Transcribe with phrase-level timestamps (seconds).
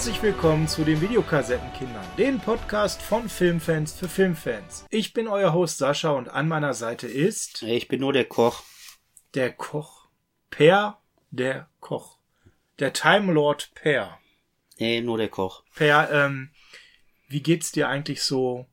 [0.00, 4.86] Herzlich willkommen zu den Videokassettenkindern, den Podcast von Filmfans für Filmfans.
[4.88, 8.62] Ich bin euer Host Sascha und an meiner Seite ist Ich bin nur der Koch.
[9.34, 10.08] der Koch
[10.48, 10.98] Per,
[11.30, 12.16] der Koch,
[12.78, 14.18] der Time Lord Per.
[14.78, 15.64] Nee, nur der Koch.
[15.74, 16.48] Per, ähm,
[17.28, 18.66] wie geht's dir eigentlich so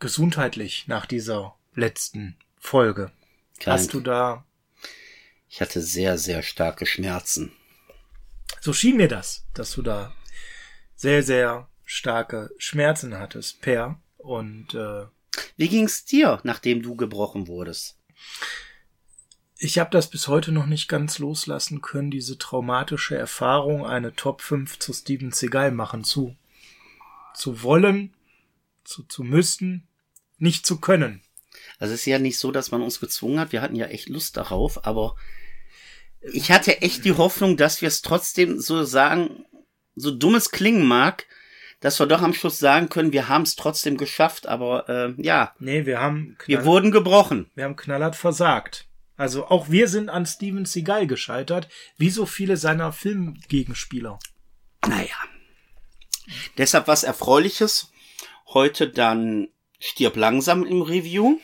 [0.00, 3.12] gesundheitlich nach dieser letzten Folge?
[3.60, 3.78] Krank.
[3.78, 4.44] Hast du da,
[5.48, 7.52] Ich hatte sehr, sehr starke Schmerzen.
[8.60, 10.12] so schien mir das, dass du da
[10.96, 14.00] sehr, sehr starke Schmerzen hattest, Per.
[14.18, 15.06] Und äh,
[15.56, 17.98] Wie ging's dir, nachdem du gebrochen wurdest?
[19.56, 24.42] Ich habe das bis heute noch nicht ganz loslassen können, diese traumatische Erfahrung, eine Top
[24.42, 26.36] 5 zu Steven Seagal machen zu.
[27.34, 28.12] Zu wollen,
[28.84, 29.86] zu, zu müssen,
[30.38, 31.22] nicht zu können.
[31.78, 33.52] Also es ist ja nicht so, dass man uns gezwungen hat.
[33.52, 35.16] Wir hatten ja echt Lust darauf, aber
[36.20, 39.44] ich hatte echt die Hoffnung, dass wir es trotzdem so sagen,
[39.96, 41.26] so dumm es klingen mag,
[41.80, 45.54] dass wir doch am Schluss sagen können, wir haben es trotzdem geschafft, aber äh, ja,
[45.58, 47.50] Nee, wir haben, wir wurden gebrochen.
[47.54, 48.86] wir haben knallhart versagt.
[49.16, 54.18] Also auch wir sind an Steven Seagal gescheitert, wie so viele seiner Filmgegenspieler.
[54.86, 55.14] Naja.
[56.58, 57.92] Deshalb was Erfreuliches.
[58.48, 59.48] Heute dann
[59.78, 61.38] stirb langsam im Review.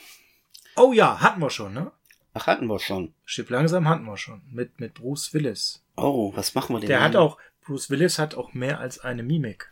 [0.75, 1.91] Oh ja, hatten wir schon, ne?
[2.33, 3.13] Ach, hatten wir schon.
[3.25, 4.41] Schiff langsam hatten wir schon.
[4.51, 5.83] Mit, mit Bruce Willis.
[5.97, 6.87] Oh, was machen wir denn?
[6.87, 9.69] Der hat auch, Bruce Willis hat auch mehr als eine Mimik.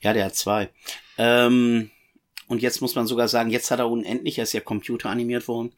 [0.00, 0.70] Ja, der hat zwei.
[1.18, 1.90] Ähm,
[2.48, 5.72] und jetzt muss man sogar sagen, jetzt hat er unendlich, er ist ja computeranimiert worden.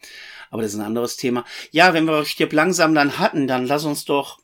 [0.51, 1.45] Aber das ist ein anderes Thema.
[1.71, 4.41] Ja, wenn wir Stirb langsam dann hatten, dann lass uns doch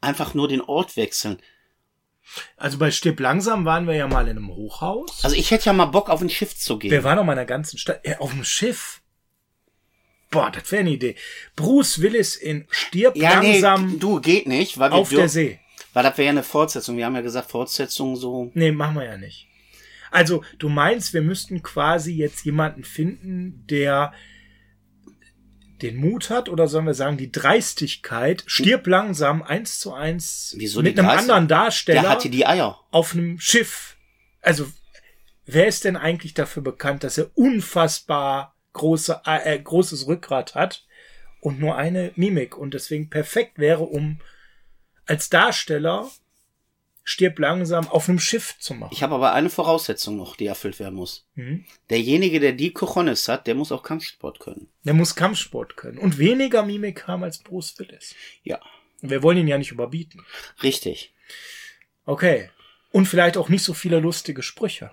[0.00, 1.40] einfach nur den Ort wechseln.
[2.56, 5.24] Also bei Stirb langsam waren wir ja mal in einem Hochhaus.
[5.24, 6.90] Also ich hätte ja mal Bock, auf ein Schiff zu gehen.
[6.90, 9.00] Wir waren auf meiner ganzen Stadt, äh, auf dem Schiff.
[10.30, 11.16] Boah, das wäre eine Idee.
[11.56, 15.58] Bruce Willis in Stirb ja, langsam nee, du, geht nicht, weil wir auf der See.
[15.92, 16.96] Weil das wäre ja eine Fortsetzung.
[16.96, 18.50] Wir haben ja gesagt, Fortsetzung so.
[18.54, 19.48] Nee, machen wir ja nicht.
[20.12, 24.12] Also, du meinst, wir müssten quasi jetzt jemanden finden, der
[25.82, 30.82] den Mut hat, oder sollen wir sagen, die Dreistigkeit, stirb langsam eins zu eins Wieso
[30.82, 32.78] mit einem Dreistig- anderen Darsteller Der hatte die Eier.
[32.90, 33.96] auf einem Schiff.
[34.42, 34.66] Also,
[35.46, 40.84] wer ist denn eigentlich dafür bekannt, dass er unfassbar große, äh, großes Rückgrat hat
[41.40, 44.20] und nur eine Mimik und deswegen perfekt wäre, um
[45.10, 46.10] als Darsteller
[47.02, 48.92] stirb langsam auf einem Schiff zu machen.
[48.92, 51.26] Ich habe aber eine Voraussetzung noch, die erfüllt werden muss.
[51.34, 51.64] Mhm.
[51.90, 54.68] Derjenige, der die Cojones hat, der muss auch Kampfsport können.
[54.84, 58.14] Der muss Kampfsport können und weniger Mimik haben als Bruce Willis.
[58.44, 58.60] Ja,
[59.00, 60.24] wir wollen ihn ja nicht überbieten.
[60.62, 61.12] richtig.
[62.04, 62.50] Okay.
[62.92, 64.90] Und vielleicht auch nicht so viele lustige Sprüche.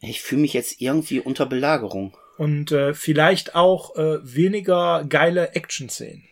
[0.00, 2.16] Ich fühle mich jetzt irgendwie unter Belagerung.
[2.36, 6.24] und äh, vielleicht auch äh, weniger geile Action-Szenen.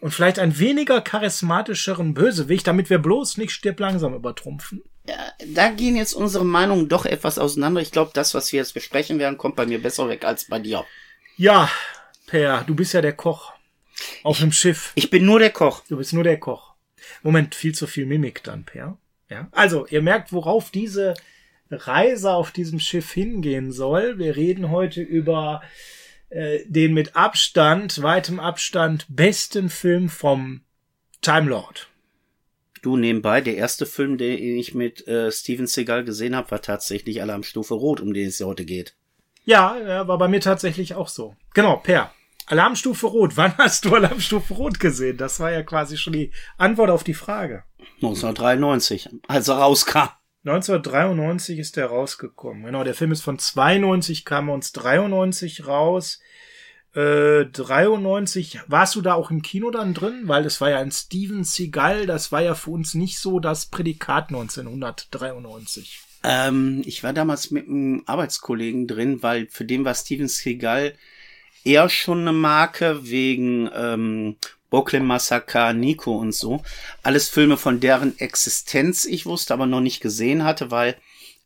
[0.00, 4.82] Und vielleicht einen weniger charismatischeren Bösewicht, damit wir bloß nicht stirb langsam übertrumpfen.
[5.08, 7.80] Ja, da gehen jetzt unsere Meinungen doch etwas auseinander.
[7.80, 10.58] Ich glaube, das, was wir jetzt besprechen werden, kommt bei mir besser weg als bei
[10.58, 10.84] dir.
[11.36, 11.70] Ja,
[12.26, 13.52] Per, du bist ja der Koch.
[14.22, 14.92] Auf dem Schiff.
[14.94, 15.82] Ich bin nur der Koch.
[15.88, 16.74] Du bist nur der Koch.
[17.22, 18.98] Moment, viel zu viel Mimik dann, Per.
[19.30, 19.48] Ja.
[19.52, 21.14] Also, ihr merkt, worauf diese
[21.70, 24.18] Reise auf diesem Schiff hingehen soll.
[24.18, 25.62] Wir reden heute über
[26.30, 30.62] äh, den mit Abstand, weitem Abstand, besten Film vom
[31.20, 31.88] Time Lord.
[32.82, 37.20] Du nebenbei, der erste Film, den ich mit äh, Steven Seagal gesehen habe, war tatsächlich
[37.20, 38.94] Alarmstufe Rot, um den es heute geht.
[39.44, 41.34] Ja, ja, war bei mir tatsächlich auch so.
[41.54, 42.12] Genau, Per.
[42.46, 43.32] Alarmstufe Rot.
[43.36, 45.16] Wann hast du Alarmstufe Rot gesehen?
[45.16, 47.64] Das war ja quasi schon die Antwort auf die Frage.
[47.96, 50.08] 1993, als er rauskam.
[50.48, 52.64] 1993 ist der rausgekommen.
[52.64, 56.20] Genau, der Film ist von 92, kam uns 93 raus.
[56.94, 60.22] Äh, 93, warst du da auch im Kino dann drin?
[60.24, 63.66] Weil das war ja ein Steven Seagal, das war ja für uns nicht so das
[63.66, 66.00] Prädikat 1993.
[66.24, 70.94] Ähm, ich war damals mit einem Arbeitskollegen drin, weil für den war Steven Seagal
[71.62, 74.36] eher schon eine Marke wegen ähm,
[74.70, 76.62] Brooklyn Massacre, Nico und so.
[77.02, 80.96] Alles Filme, von deren Existenz ich wusste, aber noch nicht gesehen hatte, weil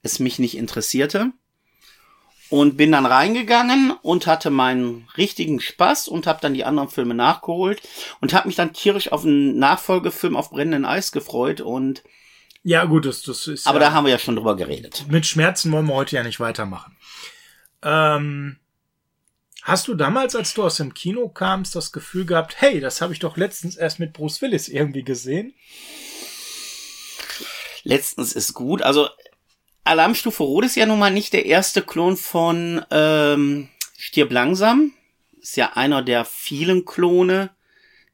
[0.03, 1.31] es mich nicht interessierte.
[2.51, 7.15] Und bin dann reingegangen und hatte meinen richtigen Spaß und habe dann die anderen Filme
[7.15, 7.81] nachgeholt
[8.21, 12.03] und habe mich dann tierisch auf einen Nachfolgefilm auf brennenden Eis gefreut und
[12.63, 13.67] Ja, gut, das, das ist.
[13.67, 15.07] aber ja, da haben wir ja schon drüber geredet.
[15.09, 16.95] mit Schmerzen wollen wir heute ja nicht weitermachen.
[17.83, 18.59] Ähm,
[19.63, 23.13] hast du damals, als du aus dem Kino kamst, das Gefühl gehabt, hey, das habe
[23.13, 25.55] ich doch letztens erst mit Bruce Willis irgendwie gesehen?
[27.85, 28.83] letztens ist gut.
[28.83, 29.09] Also
[29.85, 34.93] Alarmstufe Rot ist ja nun mal nicht der erste Klon von ähm, Stirb langsam.
[35.41, 37.51] Ist ja einer der vielen Klone,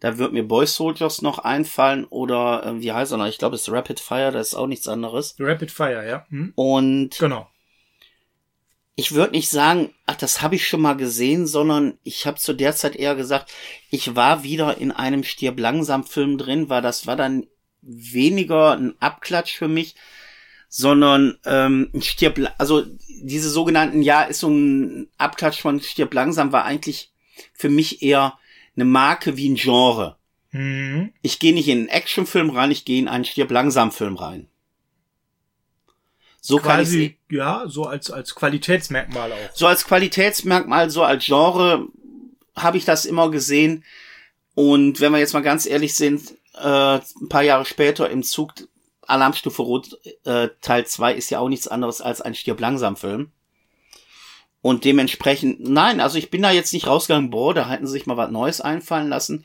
[0.01, 3.27] Da wird mir Boy Soldiers noch einfallen oder äh, wie heißt er noch?
[3.27, 5.37] Ich glaube, es ist Rapid Fire, das ist auch nichts anderes.
[5.39, 6.25] Rapid Fire, ja.
[6.31, 6.53] Hm?
[6.55, 7.49] Und Genau.
[8.99, 12.53] Ich würde nicht sagen, ach, das habe ich schon mal gesehen, sondern ich habe zu
[12.53, 13.49] der Zeit eher gesagt,
[13.91, 17.47] ich war wieder in einem Stirb langsam Film drin, weil das war dann
[17.81, 19.95] weniger ein Abklatsch für mich,
[20.69, 22.87] sondern ähm, Stirb, also
[23.23, 27.13] diese sogenannten, ja, ist so ein Abklatsch von Stirb langsam war eigentlich
[27.55, 28.37] für mich eher
[28.75, 30.17] eine Marke wie ein Genre.
[30.51, 31.13] Mhm.
[31.23, 34.49] Ich gehe nicht in einen Actionfilm rein, ich gehe in einen Stirb langsam Film rein.
[36.49, 39.37] So kann ich Quasi, ja, so als, als Qualitätsmerkmal auch.
[39.53, 41.89] so als Qualitätsmerkmal, so als Genre
[42.57, 43.85] habe ich das immer gesehen.
[44.55, 48.55] Und wenn wir jetzt mal ganz ehrlich sind, äh, ein paar Jahre später im Zug
[49.03, 53.31] Alarmstufe Rot äh, Teil 2 ist ja auch nichts anderes als ein Stirb langsam Film.
[54.63, 58.07] Und dementsprechend, nein, also ich bin da jetzt nicht rausgegangen, boah, da hätten sie sich
[58.07, 59.45] mal was Neues einfallen lassen.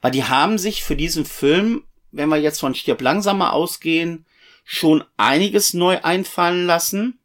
[0.00, 4.24] Weil die haben sich für diesen Film, wenn wir jetzt von Stirb langsamer ausgehen,
[4.70, 7.18] schon einiges neu einfallen lassen.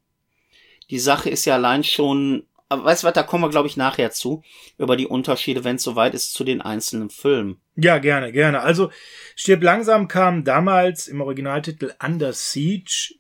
[0.90, 3.75] Die Sache ist ja allein schon, aber weißt du was, da kommen wir, glaube ich,
[3.75, 4.44] nachher zu,
[4.78, 7.60] über die Unterschiede, wenn es soweit ist, zu den einzelnen Filmen.
[7.75, 8.62] Ja, gerne, gerne.
[8.62, 8.92] Also,
[9.36, 13.16] Stirb langsam kam damals im Originaltitel Under Siege.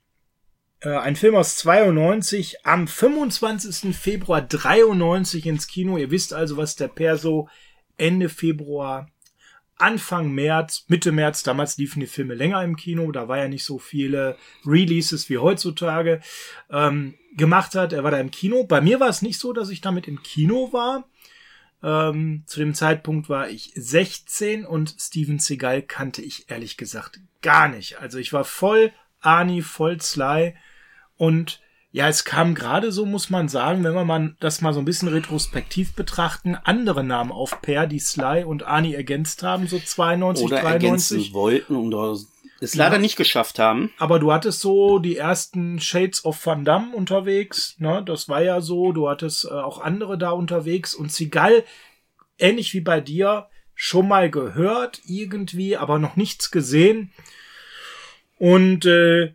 [0.79, 3.93] Äh, ein Film aus 92 am 25.
[3.93, 5.97] Februar 93 ins Kino.
[5.97, 7.49] Ihr wisst also, was der Perso
[7.97, 9.09] Ende Februar,
[9.77, 13.63] Anfang März, Mitte März, damals liefen die Filme länger im Kino, da war ja nicht
[13.63, 16.21] so viele Releases wie heutzutage,
[16.69, 17.93] ähm, gemacht hat.
[17.93, 18.63] Er war da im Kino.
[18.63, 21.09] Bei mir war es nicht so, dass ich damit im Kino war.
[21.81, 27.67] Ähm, zu dem Zeitpunkt war ich 16 und Steven Seagal kannte ich ehrlich gesagt gar
[27.67, 27.99] nicht.
[27.99, 30.55] Also ich war voll Ani, voll Sly
[31.17, 31.61] und
[31.95, 34.85] ja, es kam gerade so, muss man sagen, wenn wir mal das mal so ein
[34.85, 40.43] bisschen retrospektiv betrachten, andere Namen auf Per, die Sly und Ani ergänzt haben, so 92,
[40.47, 40.83] Oder 93.
[40.83, 42.17] ergänzen wollten oder
[42.59, 43.01] es leider Ja.
[43.01, 43.91] nicht geschafft haben.
[43.99, 48.01] Aber du hattest so die ersten Shades of Van Damme unterwegs, ne?
[48.03, 48.91] Das war ja so.
[48.91, 51.63] Du hattest äh, auch andere da unterwegs und Seagal,
[52.39, 57.11] ähnlich wie bei dir, schon mal gehört irgendwie, aber noch nichts gesehen.
[58.39, 59.33] Und äh,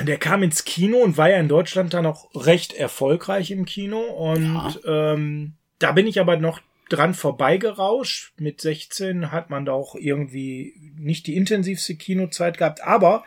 [0.00, 4.00] der kam ins Kino und war ja in Deutschland dann auch recht erfolgreich im Kino.
[4.00, 8.32] Und ähm, da bin ich aber noch dran vorbeigerauscht.
[8.38, 13.24] Mit 16 hat man da auch irgendwie nicht die intensivste Kinozeit gehabt, aber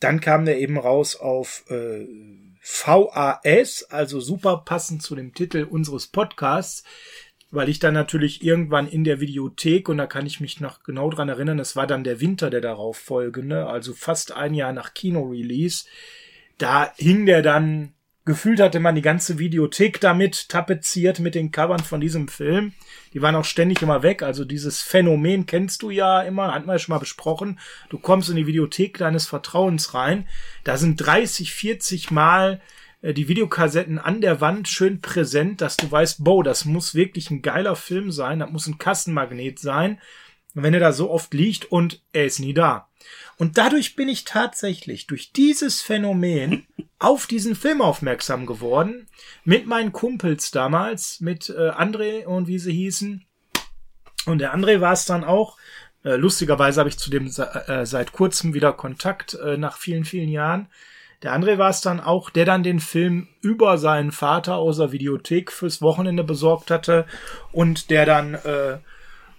[0.00, 2.06] dann kam der eben raus auf äh,
[2.62, 6.84] VAS, also super passend zu dem Titel unseres Podcasts,
[7.50, 11.10] weil ich dann natürlich irgendwann in der Videothek, und da kann ich mich noch genau
[11.10, 14.94] dran erinnern, es war dann der Winter der darauf folgende, also fast ein Jahr nach
[14.94, 15.86] Kino-Release,
[16.58, 21.78] da hing der dann, gefühlt hatte man die ganze Videothek damit tapeziert mit den Covern
[21.78, 22.74] von diesem Film.
[23.14, 24.22] Die waren auch ständig immer weg.
[24.22, 27.58] Also dieses Phänomen kennst du ja immer, hatten wir ja schon mal besprochen.
[27.88, 30.26] Du kommst in die Videothek deines Vertrauens rein.
[30.64, 32.60] Da sind 30, 40 Mal
[33.02, 37.42] die Videokassetten an der Wand schön präsent, dass du weißt, boah, das muss wirklich ein
[37.42, 38.40] geiler Film sein.
[38.40, 40.00] Das muss ein Kassenmagnet sein.
[40.54, 42.88] Wenn er da so oft liegt und er ist nie da.
[43.36, 46.66] Und dadurch bin ich tatsächlich durch dieses Phänomen
[46.98, 49.06] auf diesen Film aufmerksam geworden.
[49.44, 53.24] Mit meinen Kumpels damals, mit äh, André und wie sie hießen.
[54.26, 55.56] Und der André war es dann auch.
[56.04, 60.28] Äh, lustigerweise habe ich zu dem äh, seit kurzem wieder Kontakt äh, nach vielen, vielen
[60.28, 60.68] Jahren.
[61.22, 64.92] Der André war es dann auch, der dann den Film über seinen Vater aus der
[64.92, 67.06] Videothek fürs Wochenende besorgt hatte
[67.50, 68.78] und der dann äh,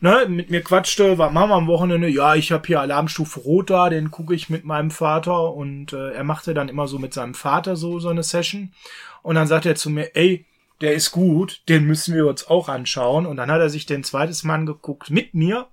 [0.01, 2.09] ne, mit mir quatschte, was machen wir am Wochenende?
[2.09, 6.11] Ja, ich habe hier Alarmstufe Rot da, den gucke ich mit meinem Vater und äh,
[6.11, 8.73] er machte dann immer so mit seinem Vater so so eine Session
[9.21, 10.45] und dann sagt er zu mir, ey,
[10.81, 14.03] der ist gut, den müssen wir uns auch anschauen und dann hat er sich den
[14.03, 15.67] zweites Mal angeguckt mit mir.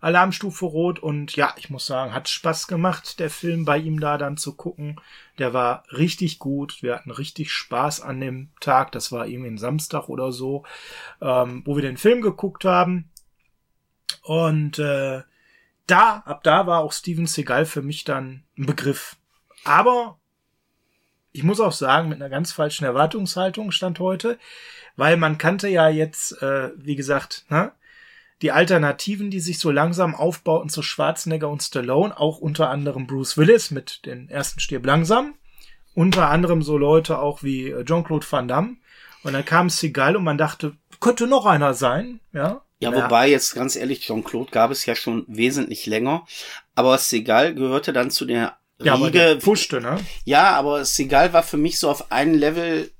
[0.00, 4.18] Alarmstufe Rot und ja, ich muss sagen, hat Spaß gemacht, der Film bei ihm da
[4.18, 5.00] dann zu gucken.
[5.38, 6.82] Der war richtig gut.
[6.82, 8.92] Wir hatten richtig Spaß an dem Tag.
[8.92, 10.64] Das war irgendwie ein Samstag oder so,
[11.20, 13.10] ähm, wo wir den Film geguckt haben.
[14.22, 15.22] Und äh,
[15.86, 19.16] da, ab da war auch Steven Seagal für mich dann ein Begriff.
[19.64, 20.18] Aber
[21.32, 24.38] ich muss auch sagen, mit einer ganz falschen Erwartungshaltung stand heute,
[24.96, 27.72] weil man kannte ja jetzt, äh, wie gesagt, ne,
[28.42, 33.38] die Alternativen, die sich so langsam aufbauten zu Schwarzenegger und Stallone, auch unter anderem Bruce
[33.38, 35.34] Willis mit den ersten Stirb langsam,
[35.94, 38.76] unter anderem so Leute auch wie äh, Jean-Claude Van Damme.
[39.22, 42.62] Und dann kam Seagal und man dachte, könnte noch einer sein, ja.
[42.78, 46.26] Ja, wobei jetzt ganz ehrlich, Jean-Claude gab es ja schon wesentlich länger,
[46.74, 49.18] aber Seagal gehörte dann zu der Ja, aber Riege.
[49.18, 49.98] der puschte, ne?
[50.24, 52.90] Ja, aber Seagal war für mich so auf einem Level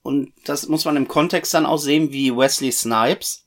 [0.00, 3.46] und das muss man im Kontext dann auch sehen wie Wesley Snipes.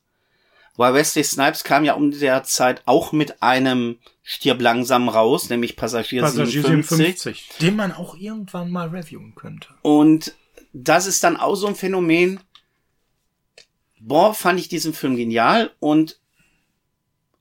[0.78, 5.76] Weil Wesley Snipes kam ja um der Zeit auch mit einem Stirb langsam raus, nämlich
[5.76, 6.98] Passagier, Passagier 57.
[6.98, 7.50] 57.
[7.60, 9.68] Den man auch irgendwann mal reviewen könnte.
[9.82, 10.34] Und
[10.74, 12.40] das ist dann auch so ein Phänomen.
[14.00, 16.20] Boah, fand ich diesen Film genial und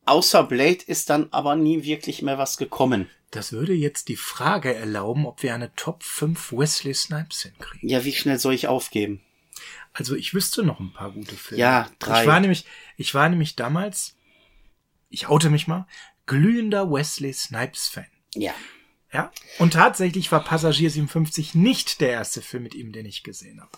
[0.05, 3.09] außer Blade ist dann aber nie wirklich mehr was gekommen.
[3.31, 7.89] Das würde jetzt die Frage erlauben, ob wir eine Top 5 Wesley Snipes hinkriegen.
[7.89, 9.21] Ja, wie schnell soll ich aufgeben?
[9.93, 11.61] Also ich wüsste noch ein paar gute Filme.
[11.61, 12.23] Ja, drei.
[12.23, 12.65] Ich war nämlich,
[12.97, 14.17] ich war nämlich damals,
[15.09, 15.87] ich oute mich mal,
[16.27, 18.07] glühender Wesley Snipes Fan.
[18.35, 18.55] Ja.
[19.13, 19.33] Ja.
[19.59, 23.71] Und tatsächlich war Passagier 57 nicht der erste Film mit ihm, den ich gesehen habe.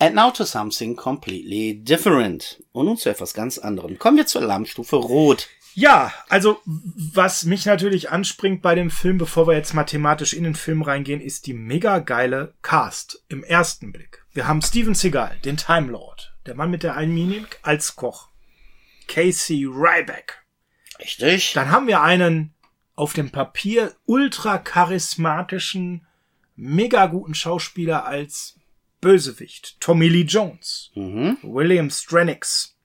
[0.00, 2.62] And now to something completely different.
[2.72, 3.98] Und nun zu etwas ganz anderem.
[3.98, 5.48] Kommen wir zur Alarmstufe Rot.
[5.74, 10.54] Ja, also was mich natürlich anspringt bei dem Film, bevor wir jetzt mathematisch in den
[10.54, 14.19] Film reingehen, ist die mega geile Cast im ersten Blick.
[14.32, 18.28] Wir haben Steven Seagal, den Time Lord, der Mann mit der einen Mimik als Koch.
[19.08, 20.44] Casey Ryback.
[21.00, 21.52] Richtig.
[21.54, 22.54] Dann haben wir einen
[22.94, 26.06] auf dem Papier ultra charismatischen,
[26.54, 28.56] mega guten Schauspieler als
[29.00, 29.80] Bösewicht.
[29.80, 30.92] Tommy Lee Jones.
[30.94, 31.38] Mhm.
[31.42, 32.76] William Stranix.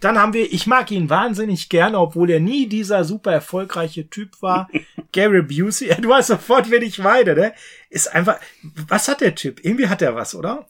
[0.00, 4.40] Dann haben wir, ich mag ihn wahnsinnig gerne, obwohl er nie dieser super erfolgreiche Typ
[4.40, 4.68] war.
[5.12, 7.52] Gary Busey, du hast sofort wenn ich weide, ne?
[7.90, 9.64] Ist einfach, was hat der Typ?
[9.64, 10.66] Irgendwie hat er was, oder?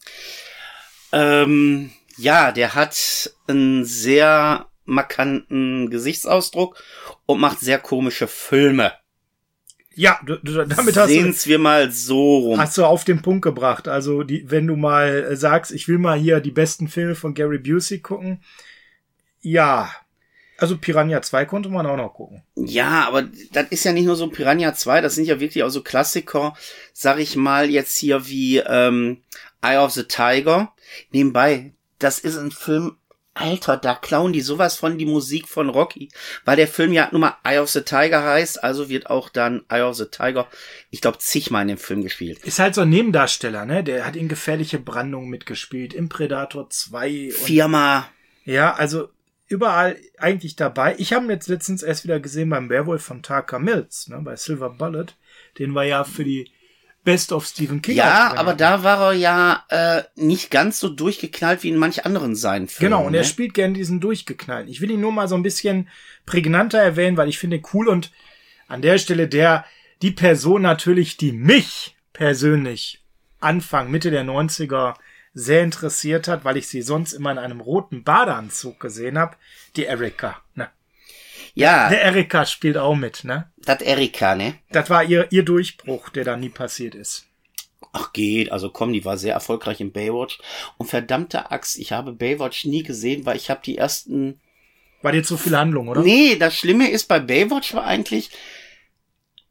[1.13, 6.83] Ähm, ja, der hat einen sehr markanten Gesichtsausdruck
[7.27, 8.93] und macht sehr komische Filme.
[9.95, 12.61] Ja, du, du, damit hast du, Sehen's wir mal so rum.
[12.61, 13.89] hast du auf den Punkt gebracht.
[13.89, 17.35] Also, die, wenn du mal äh, sagst, ich will mal hier die besten Filme von
[17.35, 18.41] Gary Busey gucken.
[19.41, 19.91] Ja.
[20.59, 22.43] Also Piranha 2 konnte man auch noch gucken.
[22.57, 25.69] Ja, aber das ist ja nicht nur so Piranha 2, das sind ja wirklich auch
[25.69, 26.55] so Klassiker,
[26.93, 29.23] sag ich mal, jetzt hier wie ähm,
[29.63, 30.73] Eye of the Tiger.
[31.13, 32.97] Nebenbei, das ist ein Film,
[33.35, 36.09] Alter, da klauen die sowas von die Musik von Rocky,
[36.45, 39.65] weil der Film ja nur mal Eye of the Tiger heißt, also wird auch dann
[39.69, 40.49] Eye of the Tiger,
[40.91, 42.41] ich glaube, zigmal in dem Film gespielt.
[42.45, 43.85] Ist halt so ein Nebendarsteller, ne?
[43.85, 48.07] Der hat in gefährliche Brandung mitgespielt, im Predator 2 und Viermal.
[48.45, 49.09] Ja, also
[49.49, 50.95] überall eigentlich dabei.
[50.99, 54.37] Ich habe ihn jetzt letztens erst wieder gesehen beim Werwolf von Tucker Mills, ne, bei
[54.37, 55.07] Silver Bullet.
[55.59, 56.51] Den war ja für die
[57.05, 57.97] Best of Stephen King.
[57.97, 62.37] Ja, aber da war er ja äh, nicht ganz so durchgeknallt wie in manch anderen
[62.37, 62.93] seinen Filmen.
[62.93, 63.27] Genau, und er ne?
[63.27, 64.71] spielt gern diesen durchgeknallten.
[64.71, 65.89] Ich will ihn nur mal so ein bisschen
[66.27, 68.13] prägnanter erwähnen, weil ich finde ihn cool und
[68.67, 69.65] an der Stelle der,
[70.03, 73.03] die Person natürlich, die mich persönlich
[73.41, 74.95] Anfang, Mitte der 90er
[75.35, 79.37] sehr interessiert hat, weil ich sie sonst immer in einem roten Badeanzug gesehen habe,
[79.77, 80.43] die Erika.
[80.55, 80.69] Ne?
[81.55, 83.51] Ja, Der Erika spielt auch mit, ne?
[83.69, 84.55] das Erika, ne?
[84.71, 87.27] Das war ihr, ihr Durchbruch, der da nie passiert ist.
[87.93, 90.39] Ach geht, also komm, die war sehr erfolgreich in Baywatch.
[90.77, 94.41] Und verdammte Axt, ich habe Baywatch nie gesehen, weil ich habe die ersten...
[95.03, 96.03] War dir zu viel Handlung, oder?
[96.03, 98.31] Nee, das Schlimme ist bei Baywatch war eigentlich...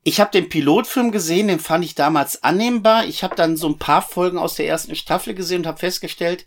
[0.08, 3.04] Ich habe den Pilotfilm gesehen, den fand ich damals annehmbar.
[3.08, 6.46] Ich habe dann so ein paar Folgen aus der ersten Staffel gesehen und habe festgestellt,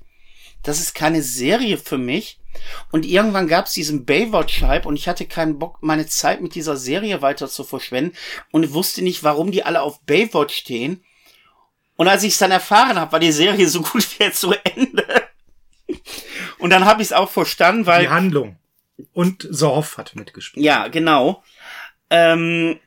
[0.63, 2.41] das ist keine Serie für mich.
[2.91, 6.79] Und irgendwann gab es diesen Baywatch-Hype und ich hatte keinen Bock, meine Zeit mit dieser
[6.79, 8.17] Serie weiter zu verschwenden
[8.51, 11.05] und wusste nicht, warum die alle auf Baywatch stehen.
[11.97, 15.05] Und als ich es dann erfahren habe, war die Serie so gut wie zu Ende.
[16.57, 18.57] Und dann habe ich es auch verstanden, weil Die Handlung.
[19.13, 20.65] Und Sorf hat mitgespielt.
[20.65, 21.45] ja, genau.
[22.09, 22.81] Ähm,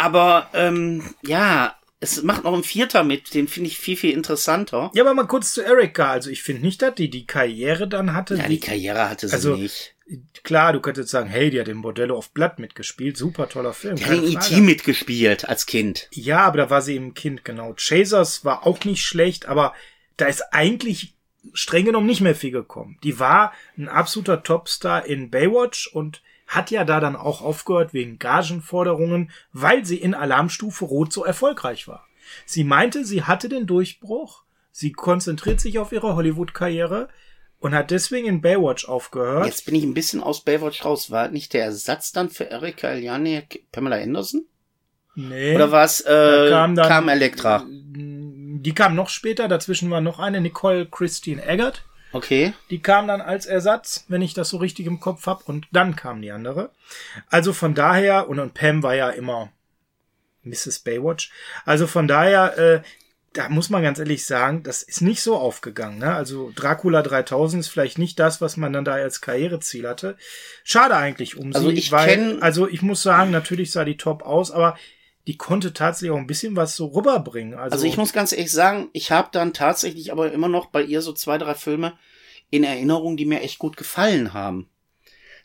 [0.00, 4.90] aber ähm, ja, es macht noch ein Vierter mit, den finde ich viel, viel interessanter.
[4.94, 6.10] Ja, aber mal kurz zu Erika.
[6.10, 8.36] Also ich finde nicht, dass die die Karriere dann hatte.
[8.36, 9.94] Ja, die Karriere hatte sie Also, nicht.
[10.42, 13.18] Klar, du könntest sagen, hey, die hat im Bordello of Blood mitgespielt.
[13.18, 13.96] Super toller Film.
[13.96, 14.32] Die hat in.
[14.32, 14.60] E.T.
[14.62, 16.08] mitgespielt als Kind.
[16.12, 17.74] Ja, aber da war sie eben Kind, genau.
[17.74, 19.74] Chasers war auch nicht schlecht, aber
[20.16, 21.14] da ist eigentlich
[21.52, 22.98] streng genommen nicht mehr viel gekommen.
[23.04, 28.18] Die war ein absoluter Topstar in Baywatch und hat ja da dann auch aufgehört wegen
[28.18, 32.06] Gagenforderungen, weil sie in Alarmstufe Rot so erfolgreich war.
[32.44, 34.42] Sie meinte, sie hatte den Durchbruch,
[34.72, 37.08] sie konzentriert sich auf ihre Hollywood-Karriere
[37.60, 39.46] und hat deswegen in Baywatch aufgehört.
[39.46, 41.10] Jetzt bin ich ein bisschen aus Baywatch raus.
[41.10, 44.44] War nicht der Ersatz dann für Erika Eliane Pamela Anderson?
[45.14, 45.54] nee.
[45.54, 47.64] Oder war es Da äh, kam dann- kam Elektra?
[47.68, 51.84] Die kam noch später, dazwischen war noch eine, Nicole Christine Eggert.
[52.12, 52.54] Okay.
[52.70, 55.96] Die kam dann als Ersatz, wenn ich das so richtig im Kopf hab, und dann
[55.96, 56.70] kam die andere.
[57.28, 59.52] Also von daher, und, und Pam war ja immer
[60.42, 60.80] Mrs.
[60.80, 61.30] Baywatch.
[61.64, 62.82] Also von daher, äh,
[63.32, 65.98] da muss man ganz ehrlich sagen, das ist nicht so aufgegangen.
[65.98, 66.12] Ne?
[66.12, 70.16] Also Dracula 3000 ist vielleicht nicht das, was man dann da als Karriereziel hatte.
[70.64, 74.22] Schade eigentlich um Also sie, ich weil, also ich muss sagen, natürlich sah die top
[74.24, 74.76] aus, aber
[75.26, 77.54] die konnte tatsächlich auch ein bisschen was so rüberbringen.
[77.54, 80.82] Also, Also ich muss ganz ehrlich sagen, ich habe dann tatsächlich aber immer noch bei
[80.82, 81.92] ihr so zwei, drei Filme
[82.50, 84.68] in Erinnerung, die mir echt gut gefallen haben.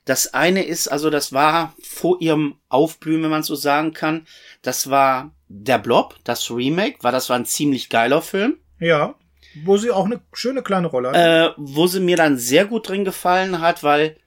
[0.05, 4.27] Das eine ist, also das war vor ihrem Aufblühen, wenn man so sagen kann.
[4.62, 8.58] Das war der Blob, das Remake, war das war ein ziemlich geiler Film.
[8.79, 9.15] Ja,
[9.63, 11.15] wo sie auch eine schöne kleine Rolle hat.
[11.15, 14.17] Äh, wo sie mir dann sehr gut drin gefallen hat, weil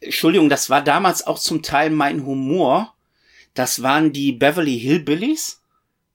[0.00, 2.94] Entschuldigung, das war damals auch zum Teil mein Humor.
[3.54, 5.62] Das waren die Beverly Hillbillies.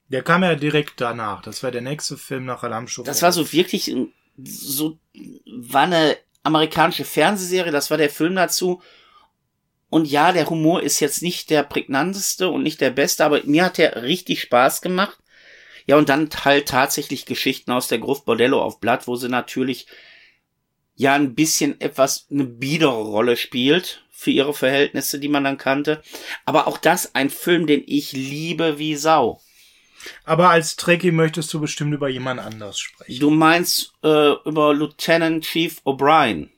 [0.10, 1.42] Der kam ja direkt danach.
[1.42, 3.06] Das war der nächste Film nach Alarmstufe.
[3.06, 3.94] Das war so wirklich
[4.44, 5.00] so
[5.46, 8.82] war eine amerikanische Fernsehserie, das war der Film dazu.
[9.90, 13.66] Und ja, der Humor ist jetzt nicht der prägnanteste und nicht der beste, aber mir
[13.66, 15.18] hat der richtig Spaß gemacht.
[15.86, 19.88] Ja, und dann halt tatsächlich Geschichten aus der Gruft Bordello auf Blatt, wo sie natürlich
[20.96, 26.02] ja ein bisschen etwas eine biedere Rolle spielt für ihre Verhältnisse, die man dann kannte.
[26.44, 29.40] Aber auch das ein Film, den ich liebe wie Sau.
[30.24, 33.20] Aber als Trekkie möchtest du bestimmt über jemand anders sprechen.
[33.20, 36.50] Du meinst äh, über Lieutenant Chief O'Brien.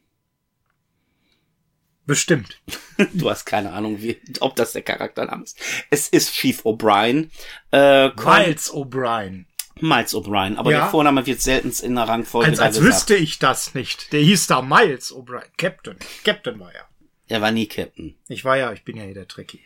[2.06, 2.62] Bestimmt.
[3.14, 5.60] du hast keine Ahnung, wie, ob das der Charaktername ist.
[5.90, 7.30] Es ist Chief O'Brien.
[7.72, 9.46] Äh, Miles O'Brien.
[9.82, 10.80] Miles O'Brien, aber ja.
[10.80, 14.12] der Vorname wird selten in der Rangfolge Als, als wüsste ich das nicht.
[14.14, 15.46] Der hieß da Miles O'Brien.
[15.58, 15.98] Captain.
[16.24, 16.89] Captain war er.
[17.30, 18.16] Er war nie Captain.
[18.28, 19.62] Ich war ja, ich bin ja hier der Trekkie.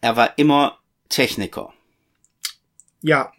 [0.00, 0.78] er war immer
[1.08, 1.74] Techniker.
[3.02, 3.32] Ja.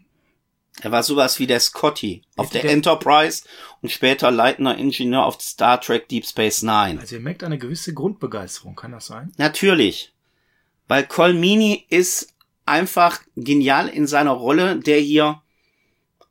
[0.82, 3.46] Er war sowas wie der Scotty auf der, der Enterprise
[3.82, 7.00] und später leitender Ingenieur auf Star Trek Deep Space Nine.
[7.00, 9.32] Also ihr merkt eine gewisse Grundbegeisterung, kann das sein?
[9.38, 10.14] Natürlich.
[10.90, 12.34] Weil Colmini ist
[12.66, 15.42] einfach genial in seiner Rolle, der hier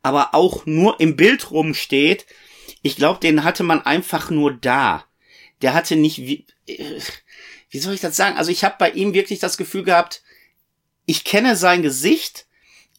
[0.02, 2.26] aber auch nur im Bild rumsteht.
[2.82, 5.04] Ich glaube, den hatte man einfach nur da.
[5.62, 8.36] Der hatte nicht, wie, wie soll ich das sagen?
[8.36, 10.22] Also ich habe bei ihm wirklich das Gefühl gehabt,
[11.06, 12.46] ich kenne sein Gesicht,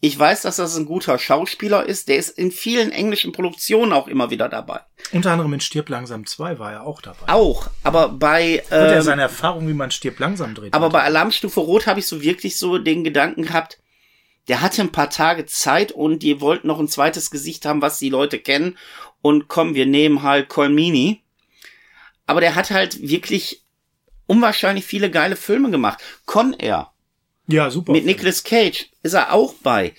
[0.02, 2.10] ich weiß, dass das ein guter Schauspieler ist.
[2.10, 4.82] Der ist in vielen englischen Produktionen auch immer wieder dabei.
[5.12, 7.28] Unter anderem in Stirb langsam 2 war er auch dabei.
[7.28, 10.74] Auch, aber bei ähm, er seine Erfahrung, wie man Stirb langsam dreht.
[10.74, 13.80] Aber bei Alarmstufe Rot habe ich so wirklich so den Gedanken gehabt,
[14.48, 17.98] der hatte ein paar Tage Zeit und die wollten noch ein zweites Gesicht haben, was
[17.98, 18.78] die Leute kennen.
[19.22, 21.24] Und komm, wir nehmen halt Colmini.
[22.28, 23.64] Aber der hat halt wirklich
[24.28, 26.00] unwahrscheinlich viele geile Filme gemacht.
[26.26, 26.92] Con Air
[27.48, 27.92] ja, super.
[27.92, 29.94] Mit Nicolas Cage ist er auch bei.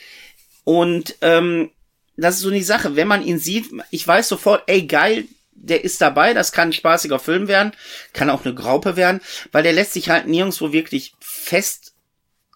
[0.64, 1.70] Und ähm,
[2.16, 5.84] das ist so die Sache, wenn man ihn sieht, ich weiß sofort, ey geil, der
[5.84, 7.72] ist dabei, das kann ein spaßiger Film werden,
[8.12, 9.20] kann auch eine Graupe werden,
[9.52, 11.94] weil der lässt sich halt nirgendwo wirklich fest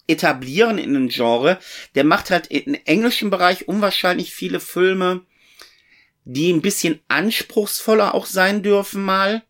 [0.07, 1.59] etablieren in einem Genre.
[1.95, 5.23] Der macht halt im englischen Bereich unwahrscheinlich viele Filme,
[6.25, 9.43] die ein bisschen anspruchsvoller auch sein dürfen mal.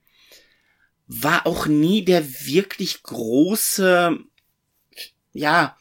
[1.12, 4.18] War auch nie der wirklich große
[5.32, 5.76] ja,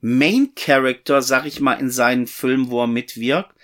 [0.00, 3.54] Main Character, sag ich mal, in seinen Filmen, wo er mitwirkt.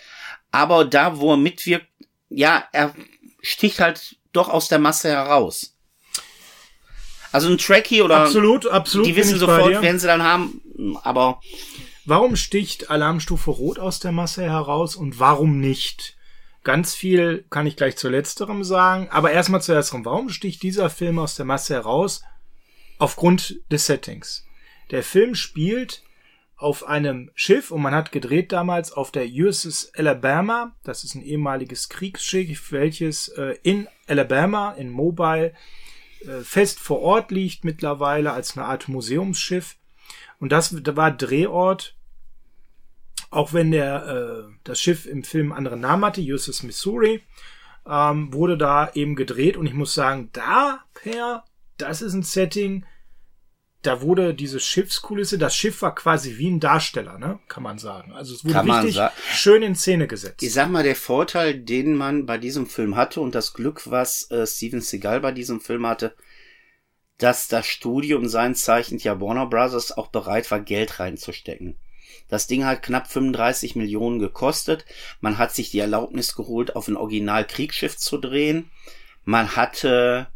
[0.50, 1.86] Aber da, wo er mitwirkt,
[2.28, 2.94] ja, er
[3.40, 5.76] sticht halt doch aus der Masse heraus.
[7.32, 10.62] Also ein Trekkie oder absolut, absolut, die wissen sofort, wenn sie dann haben,
[11.02, 11.40] aber
[12.04, 16.13] warum sticht Alarmstufe Rot aus der Masse heraus und warum nicht?
[16.64, 20.06] Ganz viel kann ich gleich zu letzterem sagen, aber erstmal zu ersterem.
[20.06, 22.22] Warum sticht dieser Film aus der Masse heraus?
[22.98, 24.46] Aufgrund des Settings.
[24.90, 26.02] Der Film spielt
[26.56, 30.74] auf einem Schiff und man hat gedreht damals auf der USS Alabama.
[30.84, 35.52] Das ist ein ehemaliges Kriegsschiff, welches äh, in Alabama, in Mobile,
[36.20, 39.76] äh, fest vor Ort liegt mittlerweile als eine Art Museumsschiff.
[40.38, 41.94] Und das war Drehort,
[43.30, 47.22] auch wenn der, äh, das Schiff im Film einen anderen Namen hatte, USS Missouri,
[47.86, 49.56] ähm, wurde da eben gedreht.
[49.56, 51.44] Und ich muss sagen, da, Per,
[51.76, 52.84] das ist ein Setting,
[53.82, 57.38] da wurde diese Schiffskulisse, das Schiff war quasi wie ein Darsteller, ne?
[57.48, 58.12] Kann man sagen.
[58.12, 59.00] Also es wurde Kann richtig
[59.32, 60.42] schön in Szene gesetzt.
[60.42, 64.30] Ich sag mal, der Vorteil, den man bei diesem Film hatte und das Glück, was
[64.30, 66.14] äh, Steven Seagal bei diesem Film hatte,
[67.18, 71.76] dass das Studio und sein Zeichen ja Warner Brothers auch bereit war, Geld reinzustecken.
[72.28, 74.84] Das Ding hat knapp 35 Millionen gekostet.
[75.20, 78.70] Man hat sich die Erlaubnis geholt, auf ein Original Kriegsschiff zu drehen.
[79.24, 80.28] Man hatte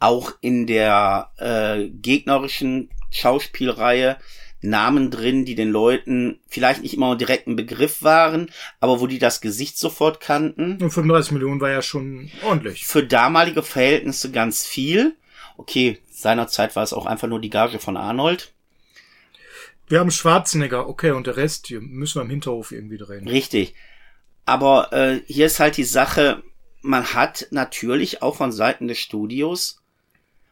[0.00, 4.16] auch in der äh, gegnerischen Schauspielreihe
[4.60, 9.20] Namen drin, die den Leuten vielleicht nicht immer direkt ein Begriff waren, aber wo die
[9.20, 10.82] das Gesicht sofort kannten.
[10.82, 12.84] Und 35 Millionen war ja schon ordentlich.
[12.84, 15.14] Für damalige Verhältnisse ganz viel.
[15.56, 18.52] Okay, seinerzeit war es auch einfach nur die Gage von Arnold.
[19.88, 23.26] Wir haben Schwarzenegger, okay, und der Rest hier müssen wir im Hinterhof irgendwie drehen.
[23.26, 23.74] Richtig.
[24.44, 26.42] Aber äh, hier ist halt die Sache,
[26.82, 29.82] man hat natürlich auch von Seiten des Studios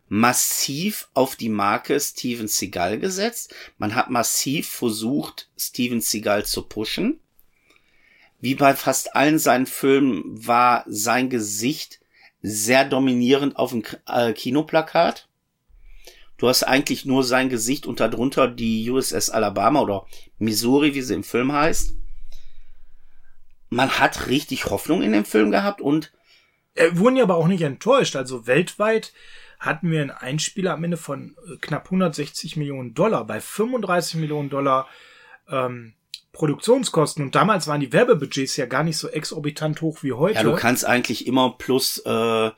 [0.09, 3.55] massiv auf die Marke Steven Seagal gesetzt.
[3.79, 7.21] Man hat massiv versucht, Steven Seagal zu pushen.
[8.41, 12.01] Wie bei fast allen seinen Filmen war sein Gesicht
[12.43, 15.29] sehr dominierend auf dem äh, Kinoplakat.
[16.39, 20.07] Du hast eigentlich nur sein Gesicht und darunter die USS Alabama oder
[20.39, 21.95] Missouri, wie sie im Film heißt.
[23.71, 26.13] Man hat richtig Hoffnung in dem Film gehabt und
[26.75, 28.17] Äh, wurden ja aber auch nicht enttäuscht.
[28.17, 29.15] Also weltweit
[29.59, 34.51] hatten wir einen Einspieler am Ende von äh, knapp 160 Millionen Dollar bei 35 Millionen
[34.51, 34.87] Dollar
[35.49, 35.95] ähm,
[36.33, 37.25] Produktionskosten.
[37.25, 40.35] Und damals waren die Werbebudgets ja gar nicht so exorbitant hoch wie heute.
[40.35, 42.51] ja, du kannst eigentlich immer plus äh,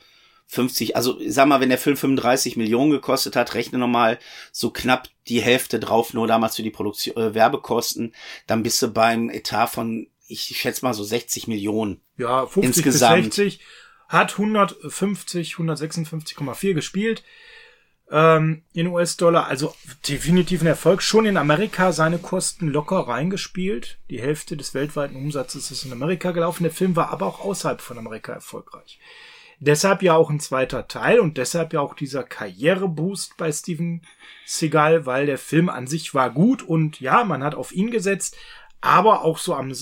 [0.48, 4.18] 50, also sag mal, wenn der Film 35 Millionen gekostet hat, rechne nochmal
[4.50, 8.14] so knapp die Hälfte drauf, nur damals für die Produktion, äh, Werbekosten,
[8.46, 12.00] dann bist du beim Etat von, ich schätze mal so 60 Millionen.
[12.16, 13.26] ja, 50 insgesamt.
[13.26, 13.60] bis 60
[14.08, 17.22] hat 150, 156,4 gespielt
[18.10, 19.46] ähm, in US-Dollar.
[19.46, 19.74] Also
[20.08, 21.02] definitiv ein Erfolg.
[21.02, 23.98] Schon in Amerika seine Kosten locker reingespielt.
[24.08, 26.62] Die Hälfte des weltweiten Umsatzes ist in Amerika gelaufen.
[26.62, 28.98] Der Film war aber auch außerhalb von Amerika erfolgreich.
[29.60, 34.02] Deshalb ja auch ein zweiter Teil und deshalb ja auch dieser Karriereboost bei Steven
[34.46, 38.36] Seagal, weil der Film an sich war gut und ja, man hat auf ihn gesetzt,
[38.80, 39.72] aber auch so am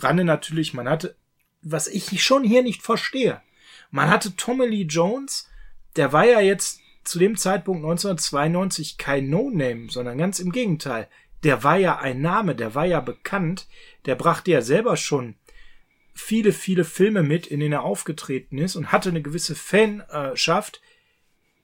[0.00, 1.16] Rande natürlich, man hatte,
[1.62, 3.42] was ich schon hier nicht verstehe,
[3.90, 5.48] man hatte Tommy Lee Jones,
[5.96, 11.08] der war ja jetzt zu dem Zeitpunkt 1992 kein No-Name, sondern ganz im Gegenteil.
[11.42, 13.66] Der war ja ein Name, der war ja bekannt,
[14.06, 15.36] der brachte ja selber schon
[16.14, 20.80] viele, viele Filme mit, in denen er aufgetreten ist und hatte eine gewisse Fanschaft.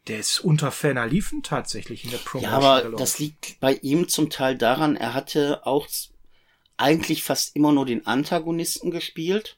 [0.09, 3.01] Der ist unter ferner liefen tatsächlich in der Promotion Ja, aber gelaufen.
[3.01, 5.87] das liegt bei ihm zum Teil daran, er hatte auch
[6.77, 9.57] eigentlich fast immer nur den Antagonisten gespielt.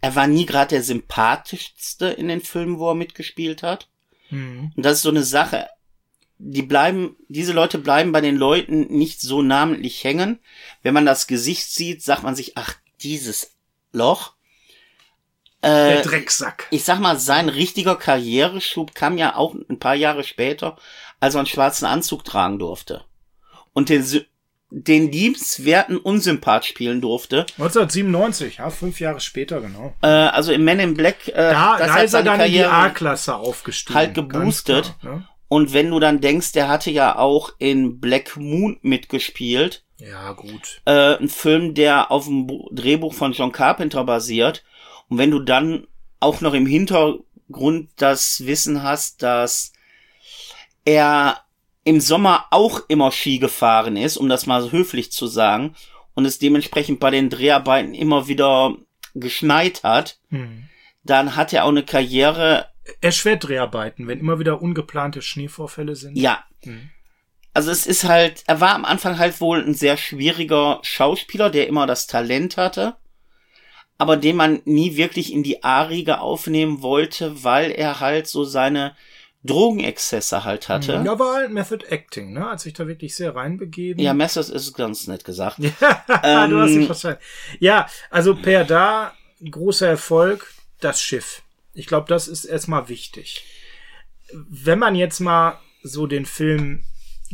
[0.00, 3.88] Er war nie gerade der sympathischste in den Filmen, wo er mitgespielt hat.
[4.30, 4.72] Mhm.
[4.76, 5.68] Und das ist so eine Sache.
[6.38, 10.40] Die bleiben, diese Leute bleiben bei den Leuten nicht so namentlich hängen.
[10.82, 13.54] Wenn man das Gesicht sieht, sagt man sich, ach, dieses
[13.92, 14.32] Loch.
[15.62, 16.66] Der Äh, Drecksack.
[16.70, 20.76] ich sag mal, sein richtiger Karriereschub kam ja auch ein paar Jahre später,
[21.20, 23.04] als er einen schwarzen Anzug tragen durfte.
[23.74, 24.02] Und den,
[24.70, 27.40] den liebenswerten Unsympath spielen durfte.
[27.58, 29.94] 1997, ja, fünf Jahre später, genau.
[30.02, 32.58] Äh, also im Men in Black, äh, Da, da hat ist er dann in die
[32.58, 33.94] Karriere A-Klasse aufgestiegen.
[33.98, 34.94] halt geboostet.
[35.00, 35.28] klar, ne?
[35.48, 40.80] Und wenn du dann denkst, der hatte ja auch in Black Moon mitgespielt, Ja, gut.
[40.86, 44.64] äh, ein Film, der auf dem Bu- Drehbuch von John Carpenter basiert.
[45.08, 45.86] Und wenn du dann
[46.20, 49.72] auch noch im Hintergrund das Wissen hast, dass
[50.84, 51.40] er
[51.84, 55.74] im Sommer auch immer Ski gefahren ist, um das mal so höflich zu sagen,
[56.14, 58.74] und es dementsprechend bei den Dreharbeiten immer wieder
[59.14, 60.68] geschneit hat, Hm.
[61.04, 62.66] dann hat er auch eine Karriere,
[63.00, 66.16] Erschwert Dreharbeiten, wenn immer wieder ungeplante Schneevorfälle sind.
[66.16, 66.90] ja, Hm.
[67.52, 71.66] Also es ist halt, er war am Anfang halt wohl ein sehr schwieriger Schauspieler, der
[71.66, 72.96] immer das Talent hatte,
[73.98, 78.94] aber den man nie wirklich in die A-Riege aufnehmen wollte, weil er halt so seine
[79.42, 81.02] Drogenexzesse halt hatte.
[81.04, 82.50] Ja, war halt Method Acting, ne?
[82.50, 84.02] Hat sich da wirklich sehr reinbegeben.
[84.02, 85.58] Ja, Messers ist ganz nett gesagt.
[86.22, 87.20] Ja, du hast Ähm, dich verstanden.
[87.58, 89.14] Ja, also per da,
[89.50, 91.42] großer Erfolg, das Schiff.
[91.72, 93.44] Ich glaube, das ist erstmal wichtig.
[94.32, 96.84] Wenn man jetzt mal so den Film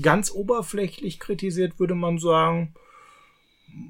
[0.00, 2.74] ganz oberflächlich kritisiert, würde man sagen,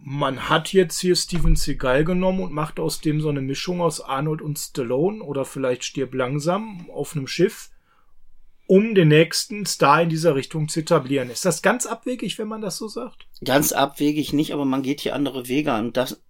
[0.04, 4.00] man hat jetzt hier Steven Seagal genommen und macht aus dem so eine Mischung aus
[4.00, 7.70] Arnold und Stallone oder vielleicht stirb langsam auf einem Schiff,
[8.66, 11.30] um den nächsten Star in dieser Richtung zu etablieren.
[11.30, 13.26] Ist das ganz abwegig, wenn man das so sagt?
[13.44, 15.92] Ganz abwegig nicht, aber man geht hier andere Wege an.
[15.92, 16.20] Das,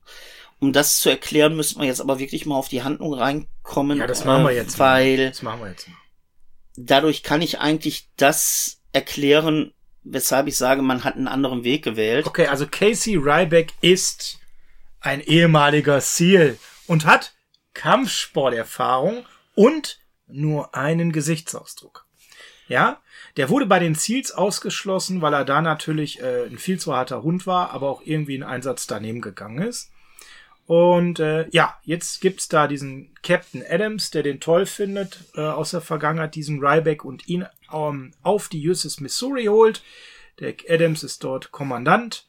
[0.58, 3.98] um das zu erklären, müsste man jetzt aber wirklich mal auf die Handlung reinkommen.
[3.98, 5.00] Ja, das machen wir äh, jetzt mal.
[5.00, 5.96] Weil Das machen wir jetzt mal.
[6.76, 12.26] dadurch kann ich eigentlich das erklären, weshalb ich sage, man hat einen anderen Weg gewählt.
[12.26, 14.38] Okay, also Casey Ryback ist
[15.00, 17.34] ein ehemaliger SEAL und hat
[17.74, 22.06] Kampfsporterfahrung und nur einen Gesichtsausdruck.
[22.68, 23.02] Ja,
[23.36, 27.22] der wurde bei den SEALs ausgeschlossen, weil er da natürlich äh, ein viel zu harter
[27.22, 29.90] Hund war, aber auch irgendwie ein Einsatz daneben gegangen ist.
[30.66, 35.72] Und äh, ja, jetzt gibt's da diesen Captain Adams, der den toll findet äh, aus
[35.72, 39.82] der Vergangenheit, diesen Ryback und ihn ähm, auf die USS Missouri holt.
[40.40, 42.26] Der Adams ist dort Kommandant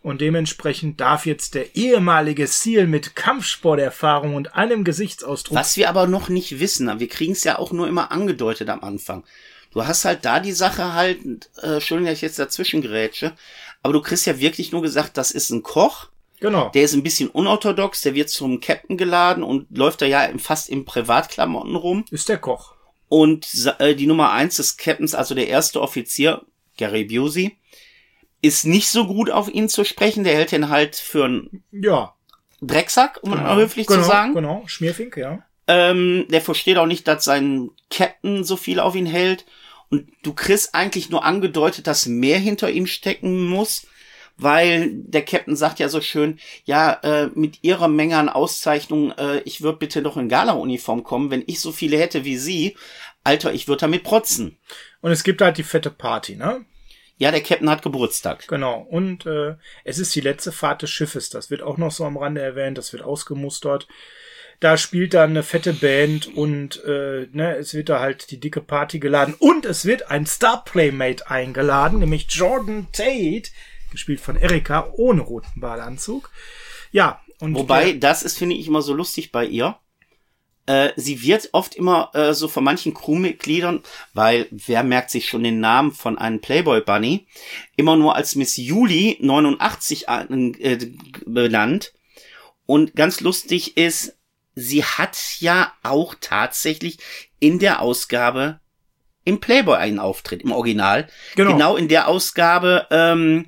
[0.00, 6.06] und dementsprechend darf jetzt der ehemalige SEAL mit Kampfsporterfahrung und einem Gesichtsausdruck Was wir aber
[6.06, 9.24] noch nicht wissen, wir kriegen es ja auch nur immer angedeutet am Anfang.
[9.72, 13.32] Du hast halt da die Sache halt, äh, Entschuldigung, dass ich jetzt dazwischen grätsche,
[13.82, 16.08] aber du kriegst ja wirklich nur gesagt, das ist ein Koch,
[16.40, 16.70] Genau.
[16.70, 20.68] der ist ein bisschen unorthodox, der wird zum Captain geladen und läuft da ja fast
[20.68, 22.04] im Privatklamotten rum.
[22.10, 22.74] ist der Koch.
[23.12, 23.46] Und
[23.78, 26.46] äh, die Nummer eins des Captains, also der erste Offizier,
[26.78, 27.58] Gary Busey,
[28.40, 30.24] ist nicht so gut auf ihn zu sprechen.
[30.24, 32.14] Der hält ihn halt für einen Ja.
[32.62, 33.42] Drecksack, um Genau.
[33.42, 34.32] mal höflich genau, zu sagen.
[34.32, 35.44] Genau, Schmierfink, ja.
[35.66, 39.44] Ähm, der versteht auch nicht, dass sein Captain so viel auf ihn hält.
[39.90, 43.86] Und du kriegst eigentlich nur angedeutet, dass mehr hinter ihm stecken muss,
[44.36, 49.40] weil der Captain sagt ja so schön, ja, äh, mit ihrer Menge an Auszeichnungen, äh,
[49.40, 52.76] ich würde bitte noch in Gala-Uniform kommen, wenn ich so viele hätte wie sie.
[53.24, 54.58] Alter, ich würde damit protzen.
[55.00, 56.64] Und es gibt halt die fette Party, ne?
[57.18, 58.48] Ja, der Captain hat Geburtstag.
[58.48, 58.80] Genau.
[58.80, 61.30] Und äh, es ist die letzte Fahrt des Schiffes.
[61.30, 62.78] Das wird auch noch so am Rande erwähnt.
[62.78, 63.86] Das wird ausgemustert.
[64.58, 68.60] Da spielt dann eine fette Band und äh, ne, es wird da halt die dicke
[68.60, 69.34] Party geladen.
[69.38, 73.50] Und es wird ein Star Playmate eingeladen, nämlich Jordan Tate,
[73.92, 76.30] gespielt von Erika, ohne roten Badeanzug.
[76.90, 77.20] Ja.
[77.38, 79.76] Und Wobei, das ist, finde ich, immer so lustig bei ihr.
[80.66, 83.82] Äh, sie wird oft immer äh, so von manchen Crewmitgliedern,
[84.14, 87.26] weil wer merkt sich schon den Namen von einem Playboy Bunny,
[87.76, 90.78] immer nur als Miss Juli 89 äh,
[91.26, 91.92] benannt.
[92.64, 94.16] Und ganz lustig ist,
[94.54, 96.98] sie hat ja auch tatsächlich
[97.40, 98.60] in der Ausgabe
[99.24, 101.08] im Playboy einen Auftritt, im Original.
[101.34, 101.52] Genau.
[101.52, 103.46] genau in der Ausgabe ähm,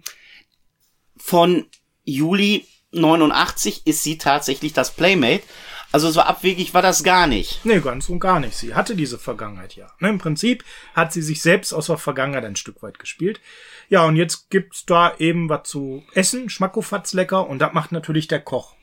[1.25, 1.65] von
[2.05, 5.43] Juli 89 ist sie tatsächlich das Playmate.
[5.91, 7.65] Also so abwegig war das gar nicht.
[7.65, 8.55] Nee, ganz und gar nicht.
[8.55, 9.91] Sie hatte diese Vergangenheit ja.
[10.01, 13.41] Ne, Im Prinzip hat sie sich selbst aus der Vergangenheit ein Stück weit gespielt.
[13.89, 18.29] Ja, und jetzt gibt's da eben was zu essen, Schmackofatz lecker, und das macht natürlich
[18.29, 18.75] der Koch,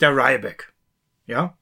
[0.00, 0.72] der Ryback.
[1.26, 1.58] Ja?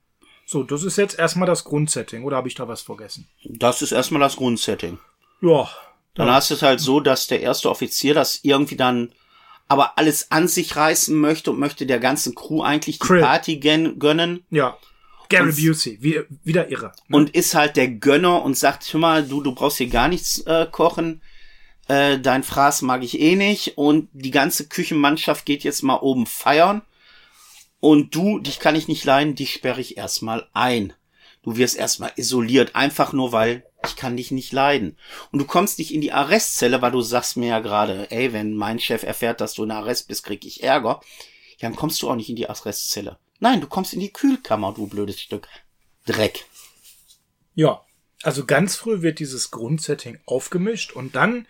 [0.46, 3.29] So, das ist jetzt erstmal das Grundsetting, oder habe ich da was vergessen?
[3.44, 5.01] Das ist erstmal das Grundsetting.
[5.40, 5.68] Ja.
[6.14, 9.12] Dann hast du es halt so, dass der erste Offizier das irgendwie dann
[9.68, 13.20] aber alles an sich reißen möchte und möchte der ganzen Crew eigentlich die Krill.
[13.20, 14.76] Party gönnen Ja.
[15.28, 16.92] Gary Busey, wie, wieder irre.
[17.07, 17.16] ne?
[17.16, 20.40] und ist halt der Gönner und sagt, hör mal, du, du brauchst hier gar nichts
[20.46, 21.20] äh, kochen.
[21.87, 23.76] Äh, dein Fraß mag ich eh nicht.
[23.76, 26.81] Und die ganze Küchenmannschaft geht jetzt mal oben feiern.
[27.81, 30.94] Und du, dich kann ich nicht leiden, dich sperre ich erstmal ein.
[31.42, 34.97] Du wirst erstmal isoliert, einfach nur weil ich kann dich nicht leiden.
[35.31, 38.57] Und du kommst nicht in die Arrestzelle, weil du sagst mir ja gerade, ey, wenn
[38.57, 41.01] mein Chef erfährt, dass du in Arrest bist, krieg ich Ärger.
[41.59, 43.19] Ja, dann kommst du auch nicht in die Arrestzelle.
[43.41, 45.49] Nein, du kommst in die Kühlkammer, du blödes Stück.
[46.07, 46.47] Dreck.
[47.55, 47.85] Ja,
[48.23, 51.47] also ganz früh wird dieses Grundsetting aufgemischt und dann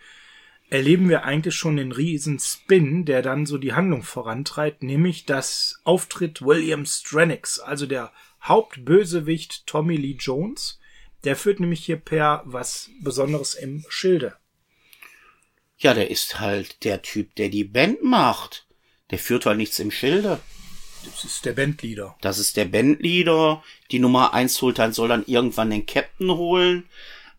[0.69, 5.79] erleben wir eigentlich schon den riesen Spin, der dann so die Handlung vorantreibt, nämlich das
[5.83, 8.11] Auftritt William Stranix, also der
[8.43, 10.78] Hauptbösewicht Tommy Lee Jones.
[11.23, 14.35] Der führt nämlich hier per was Besonderes im Schilde.
[15.77, 18.67] Ja, der ist halt der Typ, der die Band macht.
[19.11, 20.39] Der führt halt nichts im Schilde.
[21.05, 22.17] Das ist der Bandleader.
[22.21, 23.63] Das ist der Bandleader.
[23.91, 26.89] Die Nummer eins holt dann, soll dann irgendwann den Captain holen.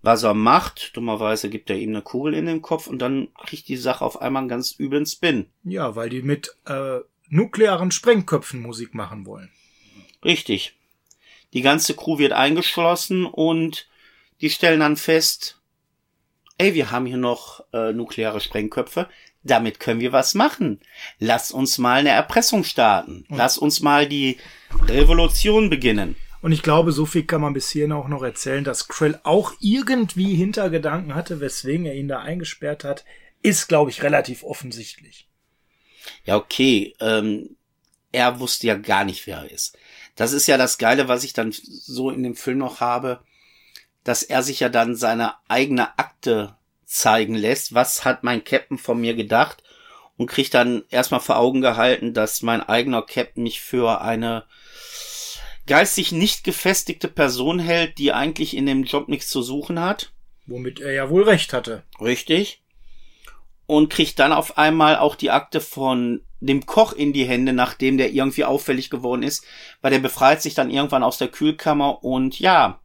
[0.03, 3.69] Was er macht, dummerweise gibt er ihm eine Kugel in den Kopf und dann kriegt
[3.69, 5.47] die Sache auf einmal einen ganz üblen Spin.
[5.63, 9.51] Ja, weil die mit äh, nuklearen Sprengköpfen Musik machen wollen.
[10.25, 10.75] Richtig.
[11.53, 13.89] Die ganze Crew wird eingeschlossen und
[14.41, 15.61] die stellen dann fest,
[16.59, 19.09] ey, wir haben hier noch äh, nukleare Sprengköpfe,
[19.43, 20.81] damit können wir was machen.
[21.19, 23.25] Lass uns mal eine Erpressung starten.
[23.31, 24.39] Lass uns mal die
[24.87, 26.17] Revolution beginnen.
[26.43, 29.53] Und ich glaube, so viel kann man bis hierhin auch noch erzählen, dass Krill auch
[29.61, 33.05] irgendwie Hintergedanken hatte, weswegen er ihn da eingesperrt hat,
[33.43, 35.29] ist, glaube ich, relativ offensichtlich.
[36.25, 37.57] Ja, okay, ähm,
[38.13, 39.79] er wusste ja gar nicht, wer er ist.
[40.21, 43.21] Das ist ja das Geile, was ich dann so in dem Film noch habe,
[44.05, 47.73] dass er sich ja dann seine eigene Akte zeigen lässt.
[47.73, 49.63] Was hat mein Captain von mir gedacht?
[50.19, 54.45] Und kriegt dann erstmal vor Augen gehalten, dass mein eigener Captain mich für eine
[55.67, 60.13] geistig nicht gefestigte Person hält, die eigentlich in dem Job nichts zu suchen hat.
[60.45, 61.83] Womit er ja wohl recht hatte.
[61.99, 62.61] Richtig.
[63.65, 67.99] Und kriegt dann auf einmal auch die Akte von dem Koch in die Hände, nachdem
[67.99, 69.45] der irgendwie auffällig geworden ist,
[69.83, 72.81] weil der befreit sich dann irgendwann aus der Kühlkammer und ja,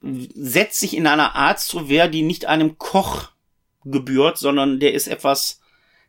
[0.00, 3.30] setzt sich in einer Art zu Wehr, die nicht einem Koch
[3.84, 5.60] gebührt, sondern der ist etwas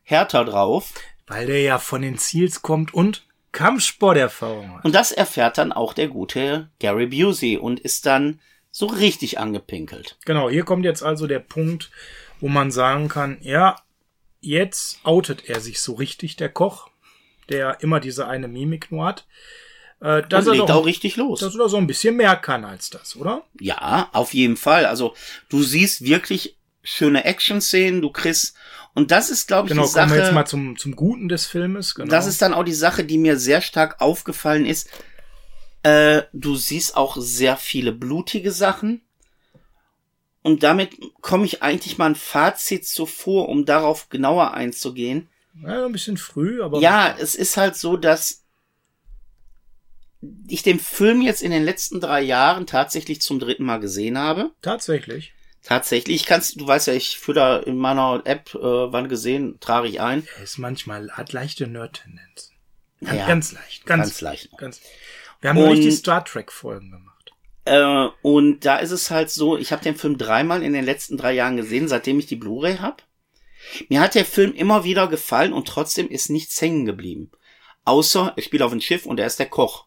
[0.02, 0.92] härter drauf.
[1.26, 4.84] Weil der ja von den Seals kommt und Kampfsporterfahrung hat.
[4.84, 10.18] Und das erfährt dann auch der gute Gary Busey und ist dann so richtig angepinkelt.
[10.24, 11.90] Genau, hier kommt jetzt also der Punkt,
[12.40, 13.76] wo man sagen kann, ja,
[14.44, 16.88] jetzt outet er sich so richtig, der Koch,
[17.48, 19.26] der immer diese eine Mimik nur hat.
[20.00, 21.40] Äh, dass, Und legt doch, auch richtig los.
[21.40, 23.44] dass er so ein bisschen mehr kann als das, oder?
[23.60, 24.86] Ja, auf jeden Fall.
[24.86, 25.14] Also
[25.48, 28.54] du siehst wirklich schöne Action-Szenen, du kriegst
[28.94, 30.34] und das ist, glaube ich, Genau, die kommen wir jetzt Sache.
[30.34, 31.94] mal zum, zum Guten des Filmes.
[31.94, 32.08] Genau.
[32.10, 34.88] Das ist dann auch die Sache, die mir sehr stark aufgefallen ist.
[35.82, 39.02] Äh, du siehst auch sehr viele blutige Sachen.
[40.44, 45.28] Und damit komme ich eigentlich mal ein Fazit so vor, um darauf genauer einzugehen.
[45.62, 48.44] ja, ein bisschen früh, aber Ja, es ist halt so, dass
[50.46, 54.50] ich den Film jetzt in den letzten drei Jahren tatsächlich zum dritten Mal gesehen habe.
[54.62, 55.32] Tatsächlich.
[55.62, 59.58] Tatsächlich, ich kann's, du weißt ja, ich führe da in meiner App, äh, wann gesehen,
[59.60, 60.26] trage ich ein.
[60.36, 62.52] Er ist manchmal, hat leichte Nerd-Tendenzen.
[63.00, 63.86] Ja, ganz leicht.
[63.86, 64.58] Ganz, ganz leicht.
[64.58, 64.80] Ganz,
[65.40, 67.13] wir haben neulich die Und- Star Trek-Folgen gemacht.
[67.64, 71.16] Äh, und da ist es halt so, ich habe den Film dreimal in den letzten
[71.16, 73.02] drei Jahren gesehen, seitdem ich die Blu-ray hab.
[73.88, 77.30] Mir hat der Film immer wieder gefallen und trotzdem ist nichts hängen geblieben.
[77.84, 79.86] Außer, ich spiele auf dem Schiff und er ist der Koch.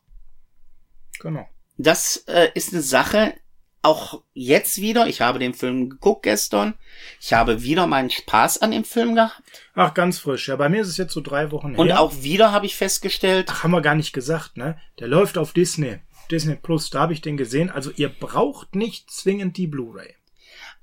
[1.20, 1.48] Genau.
[1.78, 3.36] Das äh, ist eine Sache,
[3.84, 6.74] auch jetzt wieder, ich habe den Film geguckt gestern,
[7.22, 9.42] ich habe wieder meinen Spaß an dem Film gehabt
[9.76, 10.48] Ach, ganz frisch.
[10.48, 12.02] Ja, bei mir ist es jetzt so drei Wochen und her.
[12.02, 14.78] auch wieder habe ich festgestellt, Ach, haben wir gar nicht gesagt, ne?
[15.00, 16.00] Der läuft auf Disney.
[16.32, 17.70] Disney Plus, da habe ich den gesehen.
[17.70, 20.16] Also ihr braucht nicht zwingend die Blu-ray.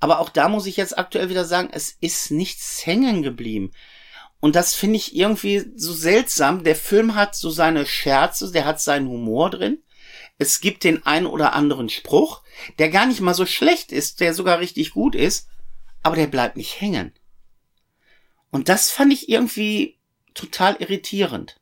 [0.01, 3.73] Aber auch da muss ich jetzt aktuell wieder sagen, es ist nichts hängen geblieben.
[4.41, 6.65] Und das finde ich irgendwie so seltsam.
[6.65, 9.83] Der Film hat so seine Scherze, der hat seinen Humor drin.
[10.37, 12.43] Es gibt den einen oder anderen Spruch,
[12.79, 15.49] der gar nicht mal so schlecht ist, der sogar richtig gut ist,
[16.03, 17.13] aber der bleibt nicht hängen.
[18.51, 19.99] Und das fand ich irgendwie
[20.35, 21.61] total irritierend.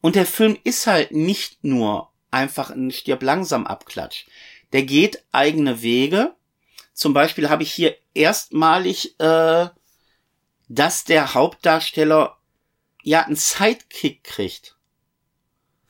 [0.00, 4.26] Und der Film ist halt nicht nur einfach ein Stirb langsam Abklatsch.
[4.72, 6.34] Der geht eigene Wege.
[6.92, 9.68] Zum Beispiel habe ich hier erstmalig, äh,
[10.68, 12.36] dass der Hauptdarsteller
[13.02, 14.76] ja einen Sidekick kriegt.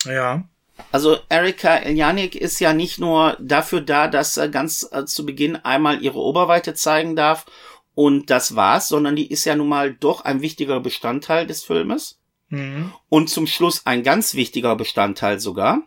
[0.05, 0.45] Ja.
[0.93, 5.57] Also Erika Eljanik ist ja nicht nur dafür da, dass er ganz äh, zu Beginn
[5.57, 7.47] einmal ihre Oberweite zeigen darf
[7.95, 12.19] und das war's, sondern die ist ja nun mal doch ein wichtiger Bestandteil des Filmes
[12.49, 12.93] Mhm.
[13.09, 15.83] und zum Schluss ein ganz wichtiger Bestandteil sogar.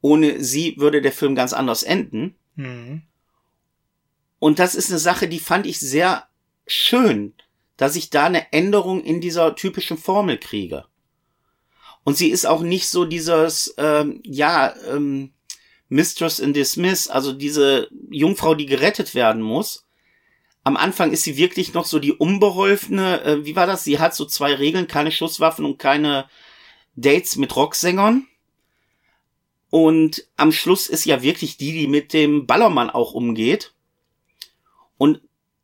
[0.00, 2.36] Ohne sie würde der Film ganz anders enden.
[2.54, 3.02] Mhm.
[4.38, 6.28] Und das ist eine Sache, die fand ich sehr
[6.66, 7.34] schön,
[7.76, 10.84] dass ich da eine Änderung in dieser typischen Formel kriege.
[12.04, 15.32] Und sie ist auch nicht so dieses, ähm, ja, ähm,
[15.88, 19.84] Mistress in Dismiss, also diese Jungfrau, die gerettet werden muss.
[20.64, 23.84] Am Anfang ist sie wirklich noch so die unbeholfene, äh, wie war das?
[23.84, 26.28] Sie hat so zwei Regeln, keine Schusswaffen und keine
[26.94, 28.26] Dates mit Rocksängern.
[29.70, 33.72] Und am Schluss ist ja wirklich die, die mit dem Ballermann auch umgeht.
[34.98, 35.20] Und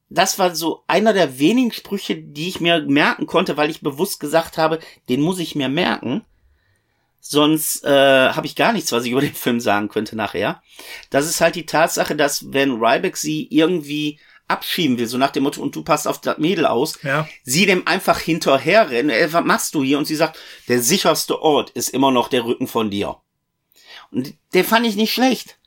[0.09, 4.21] das war so einer der wenigen Sprüche, die ich mir merken konnte, weil ich bewusst
[4.21, 6.25] gesagt habe, den muss ich mir merken.
[7.21, 10.63] Sonst äh, habe ich gar nichts, was ich über den Film sagen könnte nachher.
[11.11, 15.43] Das ist halt die Tatsache, dass wenn Ryback sie irgendwie abschieben will, so nach dem
[15.45, 17.29] Motto, und du passt auf das Mädel aus, Ja.
[17.45, 19.99] sie dem einfach hinterher rennen, ey, was machst du hier?
[19.99, 23.17] Und sie sagt, der sicherste Ort ist immer noch der Rücken von dir.
[24.11, 25.59] Und den fand ich nicht schlecht.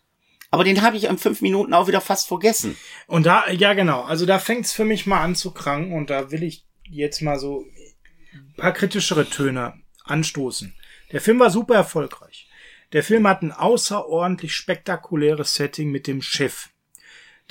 [0.50, 2.76] Aber den habe ich in fünf Minuten auch wieder fast vergessen.
[3.08, 6.32] Und da, ja genau, also da fängt's für mich mal an zu kranken und da
[6.32, 7.64] will ich jetzt mal so
[8.34, 10.76] ein paar kritischere Töne anstoßen.
[11.14, 12.50] Der Film war super erfolgreich.
[12.92, 16.70] Der Film hat ein außerordentlich spektakuläres Setting mit dem Schiff.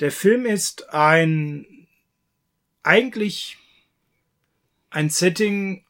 [0.01, 1.87] Der Film ist ein
[2.83, 3.57] eigentlich
[4.89, 5.85] ein Setting,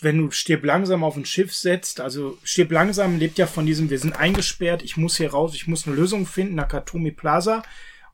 [0.00, 3.90] wenn du stirb langsam auf ein Schiff setzt, also stirb langsam lebt ja von diesem,
[3.90, 7.64] wir sind eingesperrt, ich muss hier raus, ich muss eine Lösung finden, Nakatomi Plaza.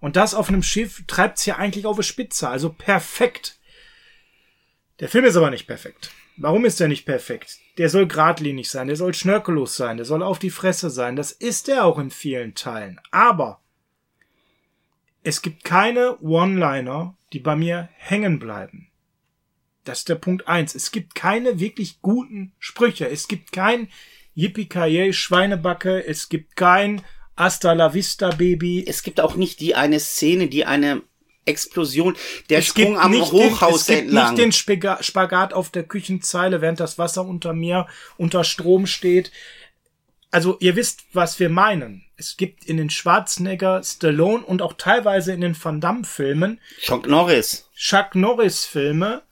[0.01, 3.61] Und das auf einem Schiff treibt's ja eigentlich auf die Spitze, also perfekt.
[5.01, 6.11] Der Film ist aber nicht perfekt.
[6.39, 7.59] Warum ist er nicht perfekt?
[7.77, 11.15] Der soll geradlinig sein, der soll schnörkellos sein, der soll auf die Fresse sein.
[11.15, 13.01] Das ist er auch in vielen Teilen.
[13.11, 13.61] Aber
[15.23, 18.89] es gibt keine One-Liner, die bei mir hängen bleiben.
[19.85, 20.75] Das ist der Punkt eins.
[20.75, 23.09] Es gibt keine wirklich guten Sprüche.
[23.09, 23.89] Es gibt kein
[24.35, 26.07] Yippie Schweinebacke.
[26.07, 27.03] Es gibt kein
[27.37, 28.85] Hasta la Vista Baby.
[28.87, 31.03] Es gibt auch nicht die eine Szene, die eine
[31.45, 32.17] Explosion,
[32.51, 34.35] der Es Sprung gibt am nicht Hochhaus den, es gibt entlang.
[34.35, 39.33] nicht den Spaga- Spagat auf der Küchenzeile, während das Wasser unter mir unter Strom steht.
[40.31, 42.05] Also ihr wisst, was wir meinen.
[42.23, 47.69] Es gibt in den Schwarzenegger, Stallone und auch teilweise in den Van Damme-Filmen Chuck Norris.
[47.75, 49.23] Chuck Norris-Filme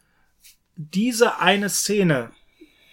[0.75, 2.33] diese eine Szene,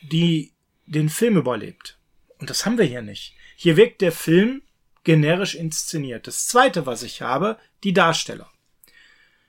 [0.01, 0.53] die
[0.85, 1.97] den Film überlebt.
[2.37, 3.33] Und das haben wir hier nicht.
[3.55, 4.61] Hier wirkt der Film
[5.03, 6.27] generisch inszeniert.
[6.27, 8.51] Das zweite, was ich habe, die Darsteller.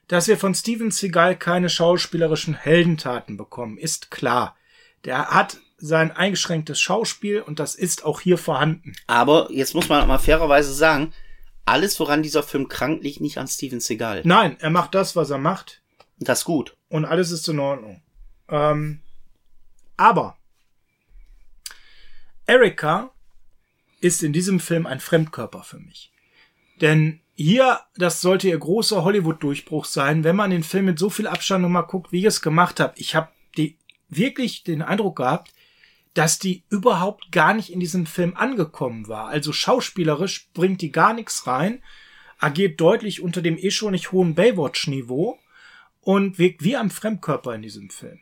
[0.06, 4.56] Dass wir von Steven Seagal keine schauspielerischen Heldentaten bekommen, ist klar.
[5.04, 8.94] Der hat sein eingeschränktes Schauspiel und das ist auch hier vorhanden.
[9.06, 11.12] Aber jetzt muss man mal fairerweise sagen,
[11.64, 14.22] alles, woran dieser Film krankt, liegt nicht an Steven Seagal.
[14.24, 15.82] Nein, er macht das, was er macht.
[16.18, 16.76] Das ist gut.
[16.88, 18.02] und alles ist in Ordnung.
[18.48, 19.00] Ähm,
[19.96, 20.36] aber
[22.46, 23.10] Erika
[24.00, 26.10] ist in diesem Film ein Fremdkörper für mich.
[26.80, 31.26] Denn hier, das sollte ihr großer Hollywood-Durchbruch sein, wenn man den Film mit so viel
[31.26, 32.94] Abstand nochmal guckt, wie ich es gemacht habe.
[32.96, 33.28] Ich habe
[34.08, 35.52] wirklich den Eindruck gehabt,
[36.14, 39.28] dass die überhaupt gar nicht in diesem Film angekommen war.
[39.28, 41.82] Also schauspielerisch bringt die gar nichts rein,
[42.38, 45.38] agiert deutlich unter dem eh schon nicht hohen Baywatch-Niveau
[46.00, 48.20] und wirkt wie ein Fremdkörper in diesem Film.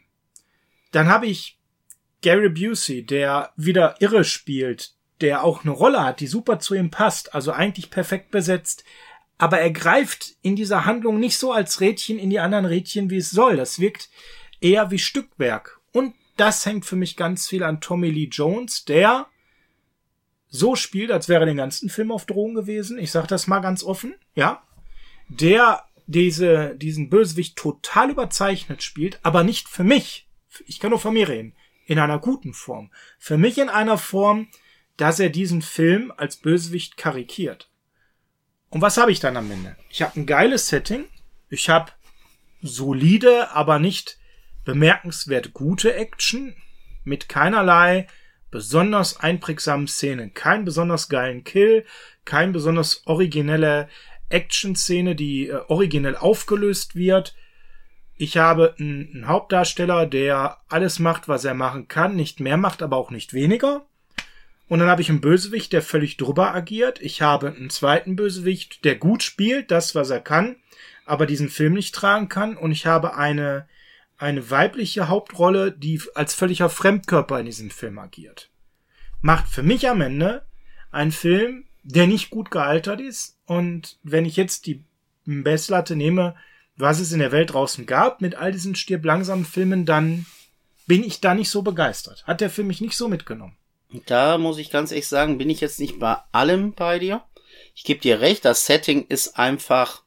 [0.93, 1.59] Dann habe ich
[2.23, 6.91] Gary Busey, der wieder irre spielt, der auch eine Rolle hat, die super zu ihm
[6.91, 8.85] passt, also eigentlich perfekt besetzt,
[9.39, 13.19] aber er greift in dieser Handlung nicht so als Rädchen in die anderen Rädchen, wie
[13.19, 13.57] es soll.
[13.57, 14.09] Das wirkt
[14.61, 15.76] eher wie Stückwerk.
[16.37, 19.27] Das hängt für mich ganz viel an Tommy Lee Jones, der
[20.49, 22.99] so spielt, als wäre den ganzen Film auf Drogen gewesen.
[22.99, 24.63] Ich sag das mal ganz offen, ja.
[25.29, 30.29] Der diese, diesen Bösewicht total überzeichnet spielt, aber nicht für mich.
[30.67, 31.55] Ich kann nur von mir reden.
[31.87, 32.91] In einer guten Form.
[33.19, 34.49] Für mich in einer Form,
[34.97, 37.71] dass er diesen Film als Bösewicht karikiert.
[38.71, 39.77] Und was habe ich dann am Ende?
[39.91, 41.05] Ich habe ein geiles Setting.
[41.49, 41.93] Ich habe
[42.63, 44.19] solide, aber nicht
[44.67, 46.55] bemerkenswert gute Action
[47.05, 48.07] mit keinerlei
[48.51, 50.35] besonders einprägsamen Szenen.
[50.35, 51.87] Kein besonders geilen Kill,
[52.27, 53.89] kein besonders originelle
[54.29, 57.35] Action-Szene, die äh, originell aufgelöst wird.
[58.17, 62.83] Ich habe einen, einen Hauptdarsteller, der alles macht, was er machen kann, nicht mehr macht,
[62.83, 63.87] aber auch nicht weniger.
[64.69, 67.01] Und dann habe ich einen Bösewicht, der völlig drüber agiert.
[67.01, 70.57] Ich habe einen zweiten Bösewicht, der gut spielt, das, was er kann,
[71.05, 72.57] aber diesen Film nicht tragen kann.
[72.57, 73.69] Und ich habe eine,
[74.19, 78.51] eine weibliche Hauptrolle, die als völliger Fremdkörper in diesem Film agiert.
[79.21, 80.47] Macht für mich am Ende
[80.91, 83.39] einen Film, der nicht gut gealtert ist.
[83.47, 84.85] Und wenn ich jetzt die
[85.25, 86.37] Bestlatte nehme,
[86.77, 90.27] was es in der Welt draußen gab, mit all diesen stirb langsamen Filmen, dann
[90.87, 92.25] bin ich da nicht so begeistert.
[92.27, 93.57] Hat der Film mich nicht so mitgenommen.
[94.07, 97.23] Da muss ich ganz ehrlich sagen, bin ich jetzt nicht bei allem bei dir.
[97.75, 100.03] Ich gebe dir recht, das Setting ist einfach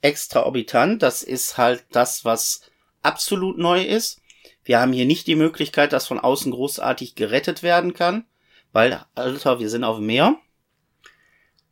[0.00, 1.02] extraorbitant.
[1.02, 2.62] Das ist halt das, was
[3.02, 4.20] absolut neu ist.
[4.64, 8.26] Wir haben hier nicht die Möglichkeit, dass von außen großartig gerettet werden kann,
[8.72, 10.36] weil, Alter, wir sind auf dem Meer.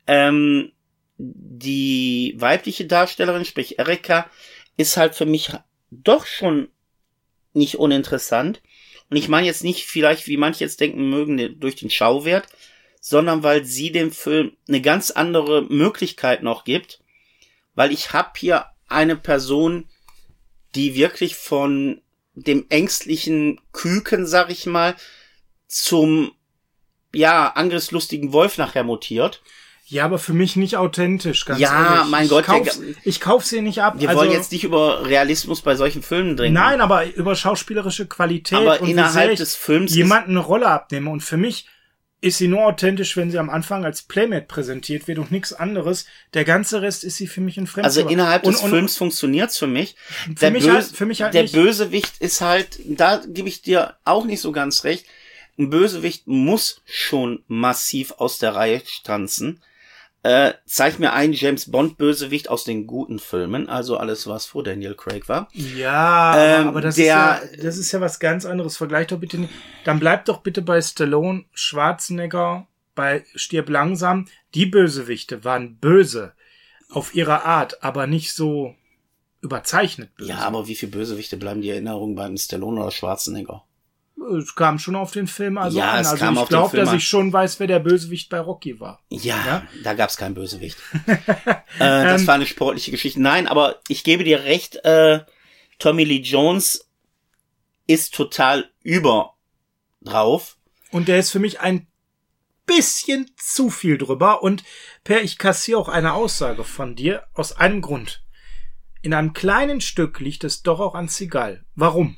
[0.06, 0.72] Ähm,
[1.18, 4.28] die weibliche Darstellerin, sprich Erika,
[4.76, 5.52] ist halt für mich
[5.90, 6.68] doch schon
[7.52, 8.62] nicht uninteressant.
[9.10, 12.48] Und ich meine jetzt nicht vielleicht, wie manche jetzt denken mögen, durch den Schauwert,
[13.00, 17.00] sondern weil sie dem Film eine ganz andere Möglichkeit noch gibt.
[17.74, 19.88] Weil ich habe hier eine Person,
[20.74, 22.00] die wirklich von
[22.34, 24.94] dem ängstlichen Küken, sag ich mal,
[25.68, 26.32] zum
[27.12, 29.42] ja angriffslustigen Wolf nachher mutiert.
[29.86, 32.10] Ja, aber für mich nicht authentisch, ganz Ja, ehrlich.
[32.10, 32.44] mein ich Gott.
[32.44, 33.94] Kauf's, ich kauf sie nicht ab.
[33.98, 36.54] Wir also, wollen jetzt nicht über Realismus bei solchen Filmen dringen.
[36.54, 41.10] Nein, aber über schauspielerische Qualität aber und innerhalb des Films jemanden eine Rolle abnehme.
[41.10, 41.66] Und für mich
[42.22, 46.04] ist sie nur authentisch, wenn sie am Anfang als Playmate präsentiert wird und nichts anderes.
[46.34, 48.00] Der ganze Rest ist sie für mich ein Fremdkörper.
[48.00, 49.96] Also innerhalb des und, Films funktioniert's für mich.
[50.26, 51.54] Für der mich, Böse, halt, für mich halt Der nicht.
[51.54, 55.06] Bösewicht ist halt, da gebe ich dir auch nicht so ganz recht.
[55.58, 59.62] Ein Bösewicht muss schon massiv aus der Reihe stanzen.
[60.22, 64.62] Äh, zeig mir einen James Bond Bösewicht aus den guten Filmen, also alles was vor
[64.62, 65.48] Daniel Craig war.
[65.52, 67.08] Ja, ähm, aber das, der, ist
[67.56, 68.76] ja, das ist ja was ganz anderes.
[68.76, 69.52] Vergleich doch bitte nicht.
[69.84, 74.26] Dann bleib doch bitte bei Stallone, Schwarzenegger, bei Stirb langsam.
[74.54, 76.34] Die Bösewichte waren böse
[76.90, 78.74] auf ihre Art, aber nicht so
[79.40, 80.30] überzeichnet böse.
[80.30, 83.64] Ja, aber wie viele Bösewichte bleiben die Erinnerungen beim Stallone oder Schwarzenegger?
[84.36, 86.00] Es kam schon auf den Film also ja, an.
[86.00, 89.02] Es also kam ich glaube, dass ich schon weiß, wer der Bösewicht bei Rocky war.
[89.08, 89.62] Ja, ja?
[89.82, 90.76] da gab es keinen Bösewicht.
[91.06, 91.16] äh,
[91.78, 93.20] das ähm, war eine sportliche Geschichte.
[93.20, 95.20] Nein, aber ich gebe dir recht, äh,
[95.78, 96.88] Tommy Lee Jones
[97.86, 99.34] ist total über
[100.02, 100.58] drauf.
[100.90, 101.86] Und der ist für mich ein
[102.66, 104.42] bisschen zu viel drüber.
[104.42, 104.64] Und
[105.02, 108.22] Per, ich kassiere auch eine Aussage von dir aus einem Grund.
[109.02, 111.64] In einem kleinen Stück liegt es doch auch an Seagal.
[111.74, 112.16] Warum?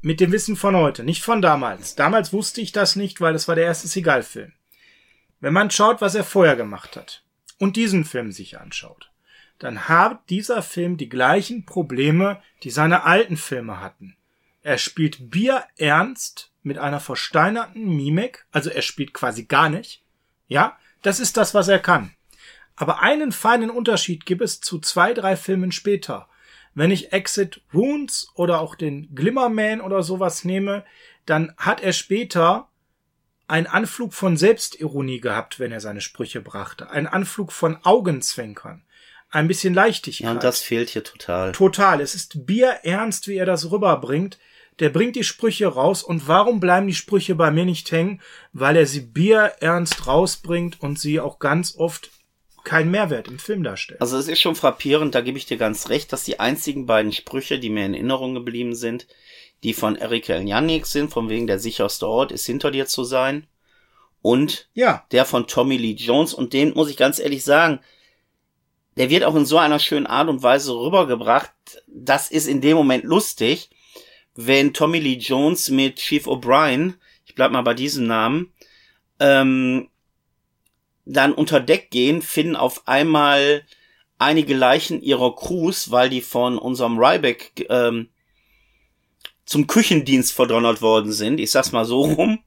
[0.00, 1.96] Mit dem Wissen von heute, nicht von damals.
[1.96, 4.52] Damals wusste ich das nicht, weil es war der erste Seagal-Film.
[5.40, 7.24] Wenn man schaut, was er vorher gemacht hat
[7.58, 9.10] und diesen Film sich anschaut,
[9.58, 14.16] dann hat dieser Film die gleichen Probleme, die seine alten Filme hatten.
[14.62, 20.04] Er spielt Bier ernst mit einer versteinerten Mimik, also er spielt quasi gar nicht.
[20.46, 22.14] Ja, das ist das, was er kann.
[22.76, 26.28] Aber einen feinen Unterschied gibt es zu zwei, drei Filmen später.
[26.78, 30.84] Wenn ich Exit Wounds oder auch den Glimmerman oder sowas nehme,
[31.26, 32.68] dann hat er später
[33.48, 36.88] einen Anflug von Selbstironie gehabt, wenn er seine Sprüche brachte.
[36.88, 38.84] Einen Anflug von Augenzwinkern.
[39.28, 40.24] Ein bisschen Leichtigkeit.
[40.24, 41.50] Ja, und das fehlt hier total.
[41.50, 42.00] Total.
[42.00, 44.38] Es ist bierernst, wie er das rüberbringt.
[44.78, 46.04] Der bringt die Sprüche raus.
[46.04, 48.22] Und warum bleiben die Sprüche bei mir nicht hängen?
[48.52, 52.12] Weil er sie bierernst rausbringt und sie auch ganz oft
[52.68, 54.00] keinen Mehrwert im Film darstellt.
[54.00, 57.12] Also es ist schon frappierend, da gebe ich dir ganz recht, dass die einzigen beiden
[57.12, 59.06] Sprüche, die mir in Erinnerung geblieben sind,
[59.62, 63.46] die von Erika Eljanik sind, von wegen der sicherste Ort ist hinter dir zu sein.
[64.20, 66.34] Und Ja, der von Tommy Lee Jones.
[66.34, 67.80] Und den muss ich ganz ehrlich sagen,
[68.98, 71.50] der wird auch in so einer schönen Art und Weise rübergebracht.
[71.86, 73.70] Das ist in dem Moment lustig,
[74.34, 76.94] wenn Tommy Lee Jones mit Chief O'Brien,
[77.24, 78.52] ich bleib mal bei diesem Namen,
[79.20, 79.88] ähm,
[81.08, 83.64] dann unter Deck gehen, finden auf einmal
[84.18, 88.10] einige Leichen ihrer Crews, weil die von unserem Ryback ähm,
[89.46, 91.40] zum Küchendienst verdonnert worden sind.
[91.40, 92.40] Ich sag's mal so rum.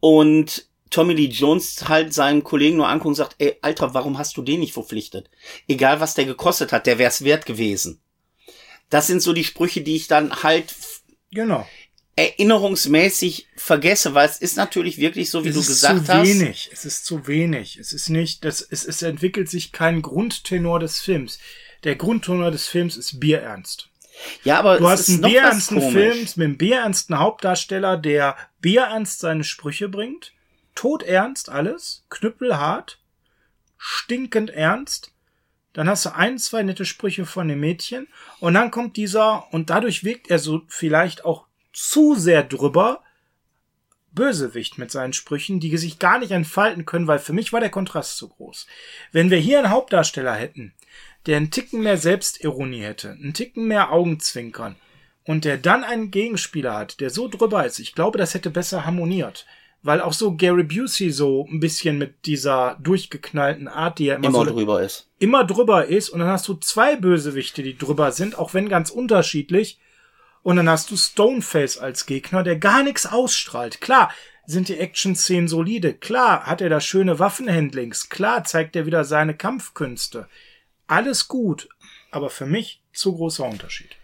[0.00, 4.36] Und Tommy Lee Jones halt seinem Kollegen nur anguckt und sagt, ey, Alter, warum hast
[4.36, 5.30] du den nicht verpflichtet?
[5.68, 8.00] Egal, was der gekostet hat, der wär's wert gewesen.
[8.90, 10.74] Das sind so die Sprüche, die ich dann halt
[11.30, 11.66] genau.
[12.16, 16.26] Erinnerungsmäßig vergesse, weil es ist natürlich wirklich so, wie es du ist gesagt zu hast.
[16.26, 16.70] wenig.
[16.72, 17.76] Es ist zu wenig.
[17.76, 21.38] Es ist nicht, das, es, es entwickelt sich kein Grundtenor des Films.
[21.84, 23.90] Der Grundtenor des Films ist bierernst.
[24.44, 25.92] Ja, aber Du es hast ist einen bierernsten.
[25.92, 30.32] Film mit einem bierernsten Hauptdarsteller, der bierernst seine Sprüche bringt.
[30.74, 32.04] Todernst alles.
[32.08, 32.98] Knüppelhart.
[33.76, 35.12] Stinkend ernst.
[35.74, 38.08] Dann hast du ein, zwei nette Sprüche von dem Mädchen.
[38.40, 41.46] Und dann kommt dieser, und dadurch wirkt er so vielleicht auch
[41.76, 43.02] zu sehr drüber,
[44.12, 47.68] Bösewicht mit seinen Sprüchen, die sich gar nicht entfalten können, weil für mich war der
[47.70, 48.66] Kontrast zu groß.
[49.12, 50.72] Wenn wir hier einen Hauptdarsteller hätten,
[51.26, 54.76] der einen Ticken mehr Selbstironie hätte, einen Ticken mehr Augenzwinkern
[55.24, 58.86] und der dann einen Gegenspieler hat, der so drüber ist, ich glaube, das hätte besser
[58.86, 59.44] harmoniert.
[59.82, 64.28] Weil auch so Gary Busey so ein bisschen mit dieser durchgeknallten Art, die er immer,
[64.28, 65.10] immer so drüber ist.
[65.18, 68.88] immer drüber ist und dann hast du zwei Bösewichte, die drüber sind, auch wenn ganz
[68.88, 69.78] unterschiedlich.
[70.46, 73.80] Und dann hast du Stoneface als Gegner, der gar nichts ausstrahlt.
[73.80, 74.12] Klar,
[74.46, 75.92] sind die Action-Szenen solide.
[75.92, 78.10] Klar, hat er da schöne Waffenhandlings.
[78.10, 80.28] Klar, zeigt er wieder seine Kampfkünste.
[80.86, 81.68] Alles gut,
[82.12, 83.96] aber für mich zu großer Unterschied.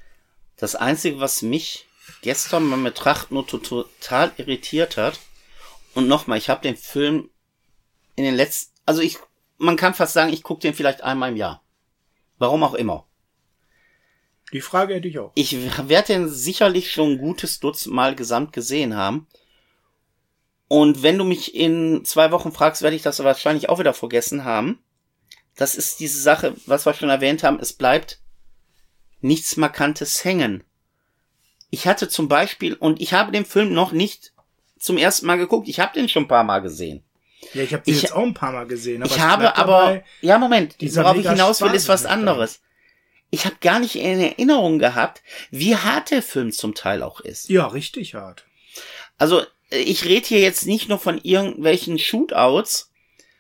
[0.57, 1.86] Das Einzige, was mich
[2.22, 5.20] gestern beim Betrachten nur to- total irritiert hat,
[5.95, 7.30] und nochmal, ich habe den Film
[8.16, 9.18] in den letzten, also ich,
[9.59, 11.62] man kann fast sagen, ich gucke den vielleicht einmal im Jahr.
[12.38, 13.07] Warum auch immer.
[14.53, 15.32] Die Frage hätte ich auch.
[15.34, 15.57] Ich
[15.88, 19.26] werde den sicherlich schon ein gutes Dutzend Mal gesamt gesehen haben.
[20.68, 24.44] Und wenn du mich in zwei Wochen fragst, werde ich das wahrscheinlich auch wieder vergessen
[24.44, 24.78] haben.
[25.57, 28.20] Das ist diese Sache, was wir schon erwähnt haben, es bleibt
[29.20, 30.64] nichts Markantes hängen.
[31.70, 34.32] Ich hatte zum Beispiel, und ich habe den Film noch nicht
[34.78, 37.03] zum ersten Mal geguckt, ich habe den schon ein paar Mal gesehen.
[37.55, 39.03] Ja, ich habe die Ich- jetzt auch ein paar Mal gesehen.
[39.03, 42.61] Aber ich habe aber, dabei, ja Moment, worauf ich hinaus will, ist was anderes.
[43.35, 47.49] Ich habe gar nicht in Erinnerung gehabt, wie hart der Film zum Teil auch ist.
[47.49, 48.45] Ja, richtig hart.
[49.16, 52.91] Also ich rede hier jetzt nicht nur von irgendwelchen Shootouts,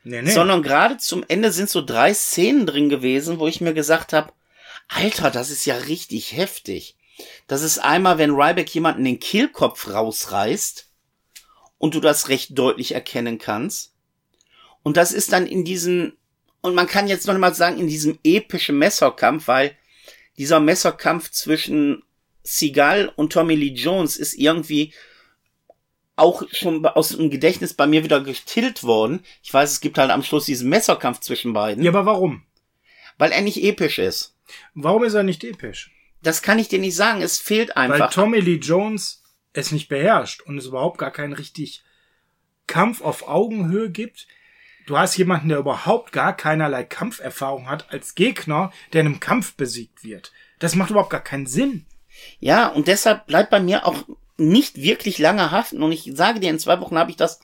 [0.04, 0.30] Nee, nee.
[0.30, 4.32] sondern gerade zum Ende sind so drei Szenen drin gewesen, wo ich mir gesagt habe,
[4.88, 6.96] Alter, das ist ja richtig heftig.
[7.46, 10.88] Das ist einmal, wenn Ryback jemanden den Kehlkopf rausreißt
[11.76, 13.92] und du das recht deutlich erkennen kannst.
[14.82, 16.14] Und das ist dann in diesem,
[16.62, 19.76] und man kann jetzt noch mal sagen, in diesem epischen Messerkampf, weil
[20.38, 22.02] dieser Messerkampf zwischen
[22.42, 24.92] Seagal und Tommy Lee Jones ist irgendwie
[26.16, 29.24] auch schon aus dem Gedächtnis bei mir wieder getillt worden.
[29.42, 32.44] Ich weiß, es gibt halt am Schluss diesen Messerkampf zwischen beiden, ja, aber warum?
[33.18, 34.34] weil er nicht episch ist.
[34.74, 35.90] Warum ist er nicht episch?
[36.22, 37.22] Das kann ich dir nicht sagen.
[37.22, 38.12] Es fehlt Weil einfach.
[38.12, 39.22] Tommy Lee Jones
[39.52, 41.84] es nicht beherrscht und es überhaupt gar keinen richtig
[42.66, 44.26] Kampf auf Augenhöhe gibt.
[44.92, 49.54] Du hast jemanden, der überhaupt gar keinerlei Kampferfahrung hat als Gegner, der in einem Kampf
[49.54, 50.32] besiegt wird.
[50.58, 51.86] Das macht überhaupt gar keinen Sinn.
[52.40, 54.04] Ja, und deshalb bleibt bei mir auch
[54.36, 55.82] nicht wirklich lange haften.
[55.82, 57.40] Und ich sage dir, in zwei Wochen habe ich das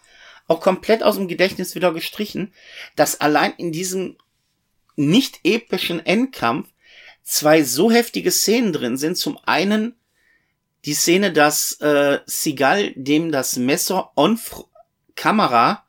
[0.47, 2.53] auch komplett aus dem Gedächtnis wieder gestrichen,
[2.97, 4.19] dass allein in diesem
[4.97, 6.69] nicht epischen Endkampf
[7.23, 9.17] zwei so heftige Szenen drin sind.
[9.17, 9.95] Zum einen
[10.85, 14.39] die Szene, dass äh, Seagal dem das Messer on
[15.15, 15.88] Kamera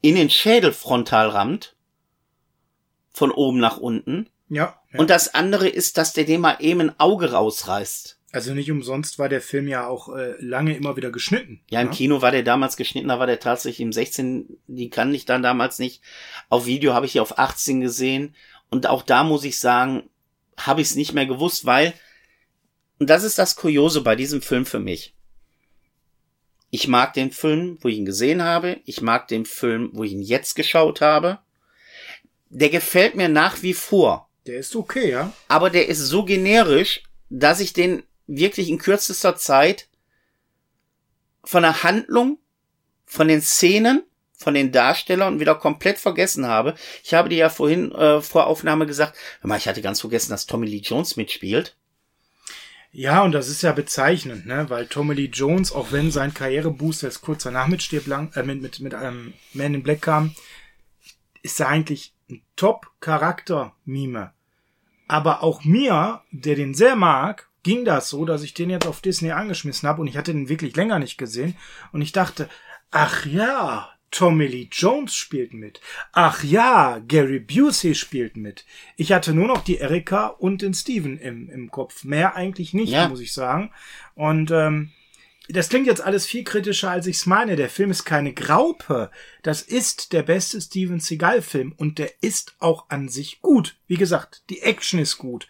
[0.00, 1.74] in den Schädel frontal rammt.
[3.12, 4.28] Von oben nach unten.
[4.48, 4.80] Ja.
[4.92, 5.00] ja.
[5.00, 8.18] Und das andere ist, dass der dem mal eben ein Auge rausreißt.
[8.30, 11.60] also nicht umsonst war der Film ja auch äh, lange immer wieder geschnitten.
[11.70, 11.94] Ja, im ne?
[11.94, 15.42] Kino war der damals geschnitten, da war der tatsächlich im 16, die kann ich dann
[15.42, 16.02] damals nicht.
[16.50, 18.34] Auf Video habe ich die auf 18 gesehen.
[18.68, 20.10] Und auch da muss ich sagen,
[20.58, 21.94] habe ich es nicht mehr gewusst, weil,
[22.98, 25.15] und das ist das Kuriose bei diesem Film für mich.
[26.70, 28.80] Ich mag den Film, wo ich ihn gesehen habe.
[28.84, 31.38] Ich mag den Film, wo ich ihn jetzt geschaut habe.
[32.48, 34.28] Der gefällt mir nach wie vor.
[34.46, 35.32] Der ist okay, ja.
[35.48, 39.88] aber der ist so generisch, dass ich den wirklich in kürzester Zeit
[41.42, 42.38] von der Handlung,
[43.04, 44.02] von den Szenen,
[44.36, 46.74] von den Darstellern wieder komplett vergessen habe.
[47.02, 50.30] Ich habe dir ja vorhin äh, vor Aufnahme gesagt, hör mal, ich hatte ganz vergessen,
[50.30, 51.74] dass Tommy Lee Jones mitspielt.
[52.98, 54.70] Ja, und das ist ja bezeichnend, ne?
[54.70, 58.42] Weil Tommy Lee Jones, auch wenn sein Karriereboost jetzt kurz danach mit Stirb lang, äh,
[58.42, 60.34] mit, mit, mit einem Man in Black kam,
[61.42, 64.32] ist er eigentlich ein Top-Charakter-Mime.
[65.08, 69.02] Aber auch mir, der den sehr mag, ging das so, dass ich den jetzt auf
[69.02, 71.54] Disney angeschmissen habe und ich hatte den wirklich länger nicht gesehen
[71.92, 72.48] und ich dachte,
[72.90, 75.78] ach ja, Tommy Lee Jones spielt mit.
[76.10, 78.64] Ach ja, Gary Busey spielt mit.
[78.96, 82.02] Ich hatte nur noch die Erika und den Steven im, im Kopf.
[82.02, 83.08] Mehr eigentlich nicht, ja.
[83.08, 83.72] muss ich sagen.
[84.14, 84.90] Und ähm,
[85.50, 87.56] das klingt jetzt alles viel kritischer, als ich es meine.
[87.56, 89.10] Der Film ist keine Graupe.
[89.42, 93.76] Das ist der beste Steven Seagal-Film und der ist auch an sich gut.
[93.86, 95.46] Wie gesagt, die Action ist gut.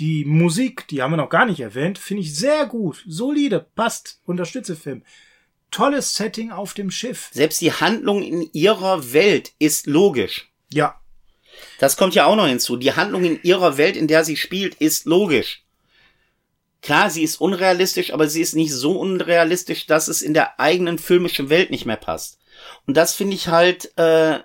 [0.00, 3.04] Die Musik, die haben wir noch gar nicht erwähnt, finde ich sehr gut.
[3.06, 5.04] Solide, passt, unterstütze Film
[5.70, 7.28] tolles Setting auf dem Schiff.
[7.32, 10.48] Selbst die Handlung in ihrer Welt ist logisch.
[10.72, 11.00] Ja.
[11.78, 12.76] Das kommt ja auch noch hinzu.
[12.76, 15.62] Die Handlung in ihrer Welt, in der sie spielt, ist logisch.
[16.82, 20.98] Klar, sie ist unrealistisch, aber sie ist nicht so unrealistisch, dass es in der eigenen
[20.98, 22.38] filmischen Welt nicht mehr passt.
[22.86, 24.40] Und das finde ich halt äh,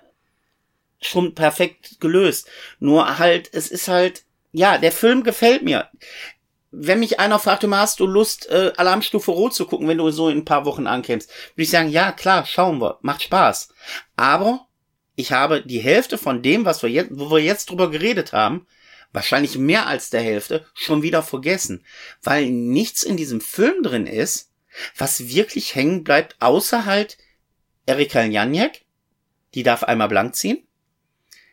[1.00, 2.48] schon perfekt gelöst.
[2.78, 5.88] Nur halt, es ist halt, ja, der Film gefällt mir
[6.70, 10.10] wenn mich einer fragt, du hast du Lust, äh, Alarmstufe Rot zu gucken, wenn du
[10.10, 13.68] so in ein paar Wochen ankämst, würde ich sagen, ja, klar, schauen wir, macht Spaß.
[14.16, 14.66] Aber
[15.14, 18.66] ich habe die Hälfte von dem, was wir jetzt, wo wir jetzt drüber geredet haben,
[19.12, 21.84] wahrscheinlich mehr als der Hälfte, schon wieder vergessen.
[22.22, 24.52] Weil nichts in diesem Film drin ist,
[24.96, 27.16] was wirklich hängen bleibt, außer halt
[27.86, 28.82] Erika Ljaniak,
[29.54, 30.66] die darf einmal blank ziehen.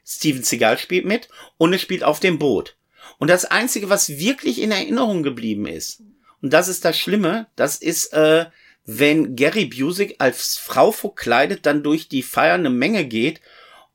[0.05, 2.75] Steven Seagal spielt mit und es spielt auf dem Boot.
[3.19, 6.01] Und das Einzige, was wirklich in Erinnerung geblieben ist,
[6.41, 8.47] und das ist das Schlimme, das ist, äh,
[8.85, 13.39] wenn Gary Busey als Frau verkleidet dann durch die feiernde Menge geht,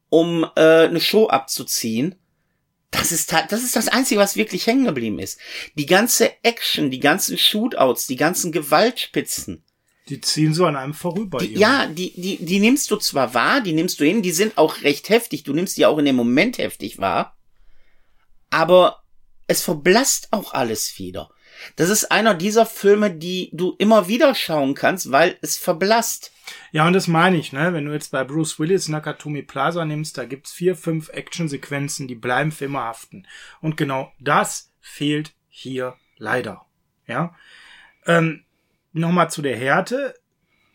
[0.08, 2.14] um äh, eine Show abzuziehen.
[2.90, 5.38] Das ist, das ist das Einzige, was wirklich hängen geblieben ist.
[5.74, 9.62] Die ganze Action, die ganzen Shootouts, die ganzen Gewaltspitzen.
[10.08, 11.36] Die ziehen so an einem vorüber.
[11.38, 14.56] Die, ja, die, die, die nimmst du zwar wahr, die nimmst du hin, die sind
[14.56, 17.36] auch recht heftig, du nimmst die auch in dem Moment heftig wahr.
[18.50, 19.02] Aber
[19.46, 21.30] es verblasst auch alles wieder.
[21.76, 26.32] Das ist einer dieser Filme, die du immer wieder schauen kannst, weil es verblasst.
[26.70, 27.72] Ja, und das meine ich, ne?
[27.72, 32.14] Wenn du jetzt bei Bruce Willis Nakatomi Plaza nimmst, da gibt's vier, fünf Actionsequenzen, die
[32.14, 33.26] bleiben für immer haften.
[33.60, 36.64] Und genau das fehlt hier leider.
[37.06, 37.34] Ja.
[38.06, 38.44] Ähm,
[38.92, 40.14] Nochmal zu der Härte.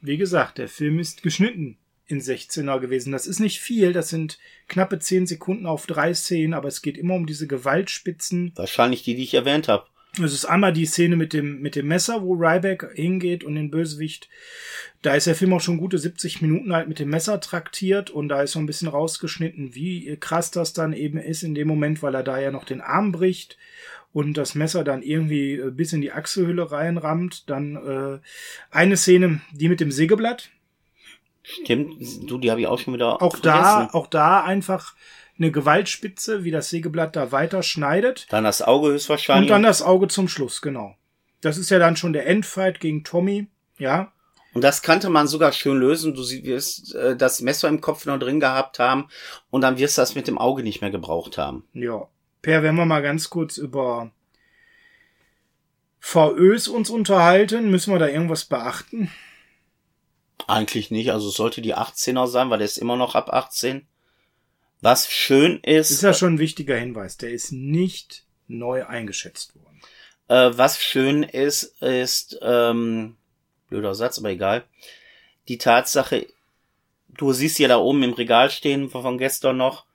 [0.02, 3.12] Wie gesagt, der Film ist geschnitten in 16er gewesen.
[3.12, 6.97] Das ist nicht viel, das sind knappe 10 Sekunden auf drei Szenen, aber es geht
[6.97, 8.51] immer um diese Gewaltspitzen.
[8.56, 9.86] Wahrscheinlich die, die ich erwähnt habe.
[10.22, 13.72] Es ist einmal die Szene mit dem, mit dem Messer, wo Ryback hingeht und den
[13.72, 14.30] Bösewicht.
[15.01, 18.30] Da ist der Film auch schon gute 70 Minuten halt mit dem Messer traktiert und
[18.30, 22.04] da ist so ein bisschen rausgeschnitten, wie krass das dann eben ist in dem Moment,
[22.04, 23.58] weil er da ja noch den Arm bricht
[24.14, 27.49] und das Messer dann irgendwie äh, bis in die Achselhülle reinrammt.
[27.49, 28.20] Dann äh,
[28.70, 30.51] eine Szene, die mit dem Sägeblatt,
[31.44, 33.41] Stimmt, du, die habe ich auch schon wieder Auch vergessen.
[33.44, 34.96] da, auch da einfach
[35.38, 38.28] eine Gewaltspitze, wie das Sägeblatt da weiter schneidet.
[38.30, 39.50] Dann das Auge höchstwahrscheinlich.
[39.50, 40.96] Und dann das Auge zum Schluss, genau.
[41.41, 44.14] Das ist ja dann schon der Endfight gegen Tommy, ja.
[44.54, 46.14] Und das kannte man sogar schön lösen.
[46.14, 49.10] Du wirst äh, das Messer im Kopf noch drin gehabt haben
[49.50, 51.66] und dann wirst du das mit dem Auge nicht mehr gebraucht haben.
[51.74, 52.08] Ja.
[52.41, 54.12] Per, wenn wir mal ganz kurz über
[56.00, 59.10] VÖs uns unterhalten, müssen wir da irgendwas beachten?
[60.48, 63.88] Eigentlich nicht, also sollte die 18er sein, weil der ist immer noch ab 18.
[64.82, 65.91] Was schön ist.
[65.91, 69.82] Ist ja schon ein wichtiger Hinweis, der ist nicht neu eingeschätzt worden.
[70.28, 73.16] Äh, was schön ist, ist, ähm,
[73.70, 74.66] blöder Satz, aber egal.
[75.48, 76.28] Die Tatsache,
[77.08, 79.86] du siehst ja da oben im Regal stehen von gestern noch.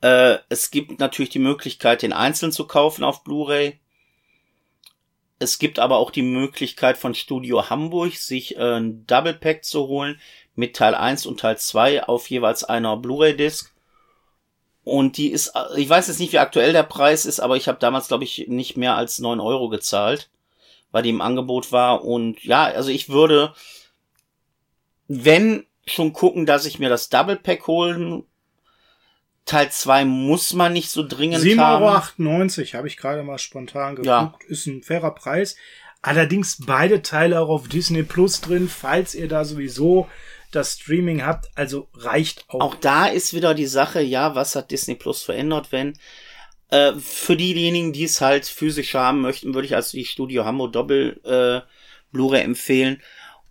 [0.00, 3.78] Äh, es gibt natürlich die Möglichkeit, den einzeln zu kaufen auf Blu-ray.
[5.38, 9.86] Es gibt aber auch die Möglichkeit von Studio Hamburg, sich äh, ein Double Pack zu
[9.86, 10.20] holen
[10.54, 13.72] mit Teil 1 und Teil 2 auf jeweils einer Blu-ray-Disc.
[14.82, 17.68] Und die ist, äh, ich weiß jetzt nicht, wie aktuell der Preis ist, aber ich
[17.68, 20.30] habe damals, glaube ich, nicht mehr als 9 Euro gezahlt,
[20.90, 22.04] weil die im Angebot war.
[22.04, 23.54] Und ja, also ich würde,
[25.06, 28.24] wenn schon gucken, dass ich mir das Double Pack holen
[29.48, 31.84] Teil 2 muss man nicht so dringend 7,98 haben.
[31.84, 34.06] 7,98 Euro habe ich gerade mal spontan geguckt.
[34.06, 34.34] Ja.
[34.46, 35.56] Ist ein fairer Preis.
[36.02, 40.08] Allerdings beide Teile auch auf Disney Plus drin, falls ihr da sowieso
[40.52, 41.48] das Streaming habt.
[41.56, 42.60] Also reicht auch.
[42.60, 45.98] Auch da ist wieder die Sache, ja, was hat Disney Plus verändert, wenn
[46.70, 50.72] äh, für diejenigen, die es halt physisch haben möchten, würde ich also die Studio Hamburg
[50.72, 51.66] Doppel äh,
[52.12, 53.02] Blu-ray empfehlen.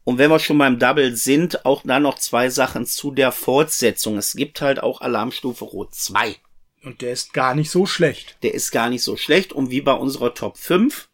[0.08, 4.18] Und wenn wir schon beim Double sind, auch dann noch zwei Sachen zu der Fortsetzung.
[4.18, 6.38] Es gibt halt auch Alarmstufe Rot 2.
[6.82, 8.38] Und der ist gar nicht so schlecht.
[8.42, 9.52] Der ist gar nicht so schlecht.
[9.52, 11.10] Und wie bei unserer Top 5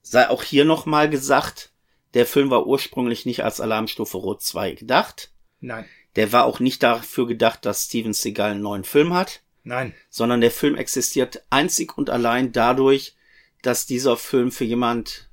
[0.00, 1.72] Sei auch hier nochmal gesagt,
[2.14, 5.30] der Film war ursprünglich nicht als Alarmstufe Rot 2 gedacht.
[5.60, 5.84] Nein.
[6.14, 9.42] Der war auch nicht dafür gedacht, dass Steven Seagal einen neuen Film hat.
[9.62, 9.92] Nein.
[10.08, 13.14] Sondern der Film existiert einzig und allein dadurch,
[13.60, 15.25] dass dieser Film für jemand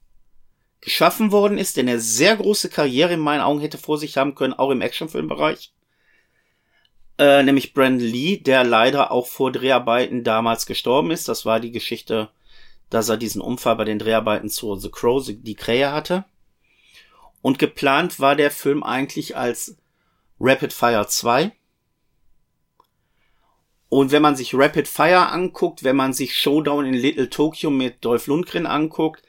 [0.83, 4.35] geschaffen worden ist, der eine sehr große Karriere in meinen Augen hätte vor sich haben
[4.35, 5.71] können, auch im Actionfilmbereich.
[7.17, 11.29] Äh, nämlich Brandon Lee, der leider auch vor Dreharbeiten damals gestorben ist.
[11.29, 12.29] Das war die Geschichte,
[12.89, 16.25] dass er diesen Unfall bei den Dreharbeiten zu The Crow, die Krähe hatte.
[17.41, 19.77] Und geplant war der Film eigentlich als
[20.39, 21.51] Rapid Fire 2.
[23.89, 28.03] Und wenn man sich Rapid Fire anguckt, wenn man sich Showdown in Little Tokyo mit
[28.03, 29.23] Dolph Lundgren anguckt,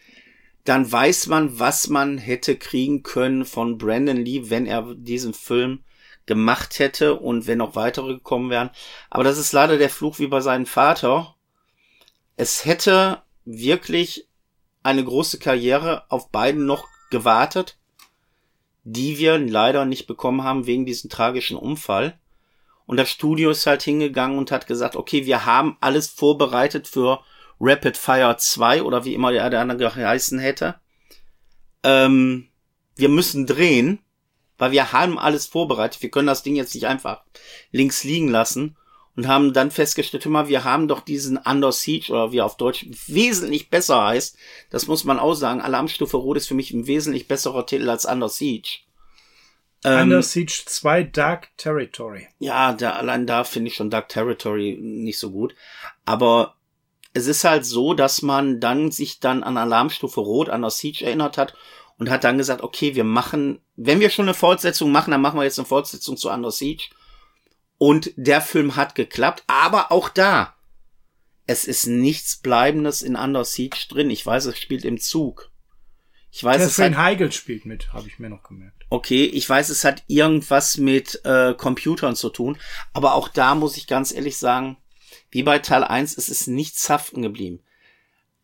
[0.64, 5.84] dann weiß man, was man hätte kriegen können von Brandon Lee, wenn er diesen Film
[6.26, 8.70] gemacht hätte und wenn noch weitere gekommen wären.
[9.10, 11.34] Aber das ist leider der Fluch wie bei seinem Vater.
[12.36, 14.26] Es hätte wirklich
[14.82, 17.78] eine große Karriere auf beiden noch gewartet,
[18.84, 22.18] die wir leider nicht bekommen haben wegen diesem tragischen Unfall.
[22.86, 27.20] Und das Studio ist halt hingegangen und hat gesagt, okay, wir haben alles vorbereitet für
[27.60, 30.76] Rapid Fire 2 oder wie immer der, der andere geheißen hätte.
[31.82, 32.48] Ähm,
[32.96, 34.00] wir müssen drehen,
[34.58, 36.02] weil wir haben alles vorbereitet.
[36.02, 37.22] Wir können das Ding jetzt nicht einfach
[37.70, 38.76] links liegen lassen
[39.16, 42.56] und haben dann festgestellt, immer, wir haben doch diesen Under Siege oder wie er auf
[42.56, 44.36] Deutsch wesentlich besser heißt.
[44.70, 45.60] Das muss man auch sagen.
[45.60, 48.80] Alarmstufe Rot ist für mich ein wesentlich besserer Titel als Under Siege.
[49.84, 52.26] Ähm, Under Siege 2 Dark Territory.
[52.38, 55.54] Ja, da, allein da finde ich schon Dark Territory nicht so gut.
[56.04, 56.56] Aber
[57.14, 61.06] es ist halt so, dass man dann sich dann an Alarmstufe Rot, an das Siege
[61.06, 61.54] erinnert hat
[61.96, 65.38] und hat dann gesagt, okay, wir machen, wenn wir schon eine Fortsetzung machen, dann machen
[65.38, 66.84] wir jetzt eine Fortsetzung zu Under Siege.
[67.78, 70.54] Und der Film hat geklappt, aber auch da,
[71.46, 74.10] es ist nichts Bleibendes in Under Siege drin.
[74.10, 75.50] Ich weiß, es spielt im Zug.
[76.32, 78.86] Ich weiß, Catherine es hat, Heigl spielt mit, habe ich mir noch gemerkt.
[78.90, 82.58] Okay, ich weiß, es hat irgendwas mit äh, Computern zu tun,
[82.92, 84.76] aber auch da muss ich ganz ehrlich sagen,
[85.34, 87.60] wie bei Teil 1 ist es nichts haften geblieben.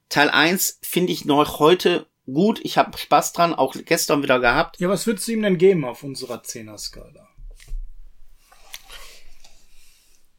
[0.08, 2.60] Teil 1 finde ich noch heute gut.
[2.64, 4.80] Ich habe Spaß dran, auch gestern wieder gehabt.
[4.80, 7.28] Ja, was würdest du ihm denn geben auf unserer 10er-Skala?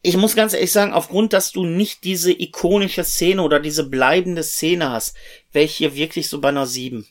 [0.01, 4.43] Ich muss ganz ehrlich sagen, aufgrund, dass du nicht diese ikonische Szene oder diese bleibende
[4.43, 5.15] Szene hast,
[5.53, 7.07] wäre ich hier wirklich so bei einer 7.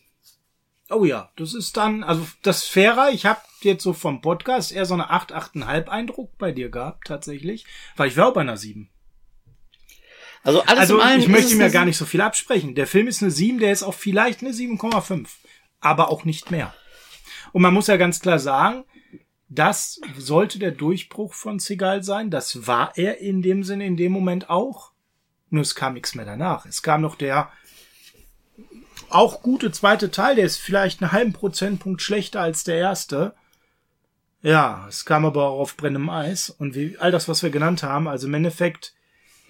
[0.90, 3.08] Oh ja, das ist dann, also das fairer.
[3.10, 7.06] Ich habe jetzt so vom Podcast eher so eine 8, 8,5 Eindruck bei dir gehabt,
[7.06, 7.64] tatsächlich.
[7.96, 8.90] Weil ich wäre auch bei einer 7.
[10.42, 12.74] Also alles also, ich möchte mir gar nicht so viel absprechen.
[12.74, 15.26] Der Film ist eine 7, der ist auch vielleicht eine 7,5.
[15.80, 16.74] Aber auch nicht mehr.
[17.52, 18.84] Und man muss ja ganz klar sagen,
[19.48, 22.30] das sollte der Durchbruch von Seagal sein.
[22.30, 24.92] Das war er in dem Sinne in dem Moment auch.
[25.50, 26.66] Nur es kam nichts mehr danach.
[26.66, 27.50] Es kam noch der
[29.10, 33.34] auch gute zweite Teil, der ist vielleicht einen halben Prozentpunkt schlechter als der erste.
[34.40, 36.48] Ja, es kam aber auch auf brennendem Eis.
[36.48, 38.94] Und wie all das, was wir genannt haben, also im Endeffekt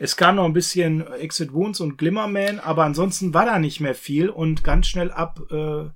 [0.02, 3.94] es kam noch ein bisschen Exit Wounds und Glimmerman, aber ansonsten war da nicht mehr
[3.94, 5.90] viel und ganz schnell ab äh,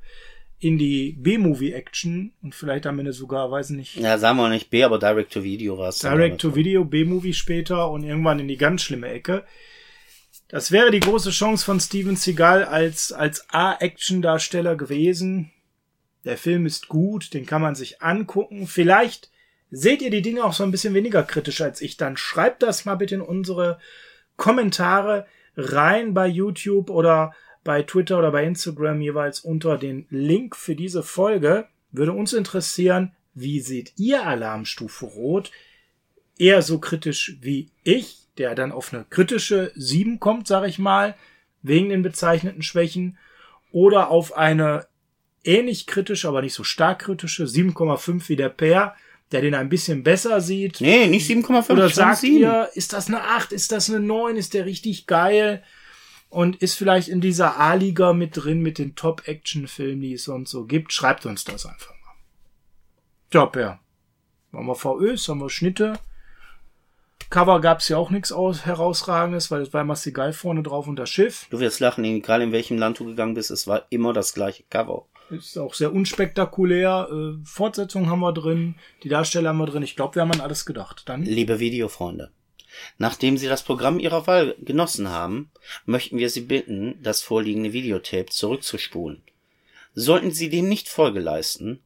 [0.58, 3.96] in die B-Movie-Action und vielleicht am Ende sogar, weiß nicht.
[3.96, 6.00] Ja, sagen wir nicht B, aber Direct-to-Video war es.
[6.00, 9.42] Direct-to-Video, B-Movie später und irgendwann in die ganz schlimme Ecke.
[10.48, 15.50] Das wäre die große Chance von Steven Seagal als, als A-Action-Darsteller gewesen.
[16.26, 18.66] Der Film ist gut, den kann man sich angucken.
[18.66, 19.30] Vielleicht
[19.76, 22.84] Seht ihr die Dinge auch so ein bisschen weniger kritisch als ich, dann schreibt das
[22.84, 23.80] mal bitte in unsere
[24.36, 30.76] Kommentare rein bei YouTube oder bei Twitter oder bei Instagram jeweils unter den Link für
[30.76, 31.66] diese Folge.
[31.90, 35.50] Würde uns interessieren, wie seht ihr Alarmstufe Rot?
[36.38, 41.16] Eher so kritisch wie ich, der dann auf eine kritische 7 kommt, sag ich mal,
[41.62, 43.18] wegen den bezeichneten Schwächen,
[43.72, 44.86] oder auf eine
[45.42, 48.94] ähnlich kritische, aber nicht so stark kritische 7,5 wie der Pair,
[49.34, 50.80] der den ein bisschen besser sieht.
[50.80, 51.70] Nee, nicht 7,5.
[51.70, 52.38] Oder sagt 7.
[52.40, 55.62] ihr, ist das eine 8, ist das eine 9, ist der richtig geil?
[56.30, 60.64] Und ist vielleicht in dieser A-Liga mit drin, mit den Top-Action-Filmen, die es sonst so
[60.64, 60.92] gibt.
[60.92, 62.14] Schreibt uns das einfach mal.
[63.32, 63.80] Ja, Per.
[64.52, 65.98] Haben wir VÖs, haben wir Schnitte.
[67.30, 70.96] Cover gab's ja auch nichts aus, herausragendes, weil es war immer geil vorne drauf und
[70.96, 71.46] das Schiff.
[71.50, 74.62] Du wirst lachen, egal in welchem Land du gegangen bist, es war immer das gleiche
[74.70, 75.06] Cover.
[75.30, 77.08] Ist auch sehr unspektakulär.
[77.10, 79.82] Äh, Fortsetzung haben wir drin, die Darsteller haben wir drin.
[79.82, 81.08] Ich glaube, wir haben an alles gedacht.
[81.08, 81.22] Dann.
[81.22, 82.30] Liebe Videofreunde,
[82.98, 85.50] nachdem Sie das Programm Ihrer Wahl genossen haben,
[85.86, 89.22] möchten wir Sie bitten, das vorliegende Videotape zurückzuspulen.
[89.94, 91.80] Sollten Sie dem nicht Folge leisten,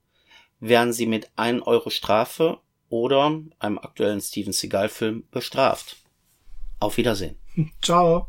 [0.60, 2.58] werden Sie mit 1 Euro Strafe
[2.88, 5.96] oder einem aktuellen Steven Seagal Film bestraft.
[6.80, 7.36] Auf Wiedersehen.
[7.82, 8.28] Ciao.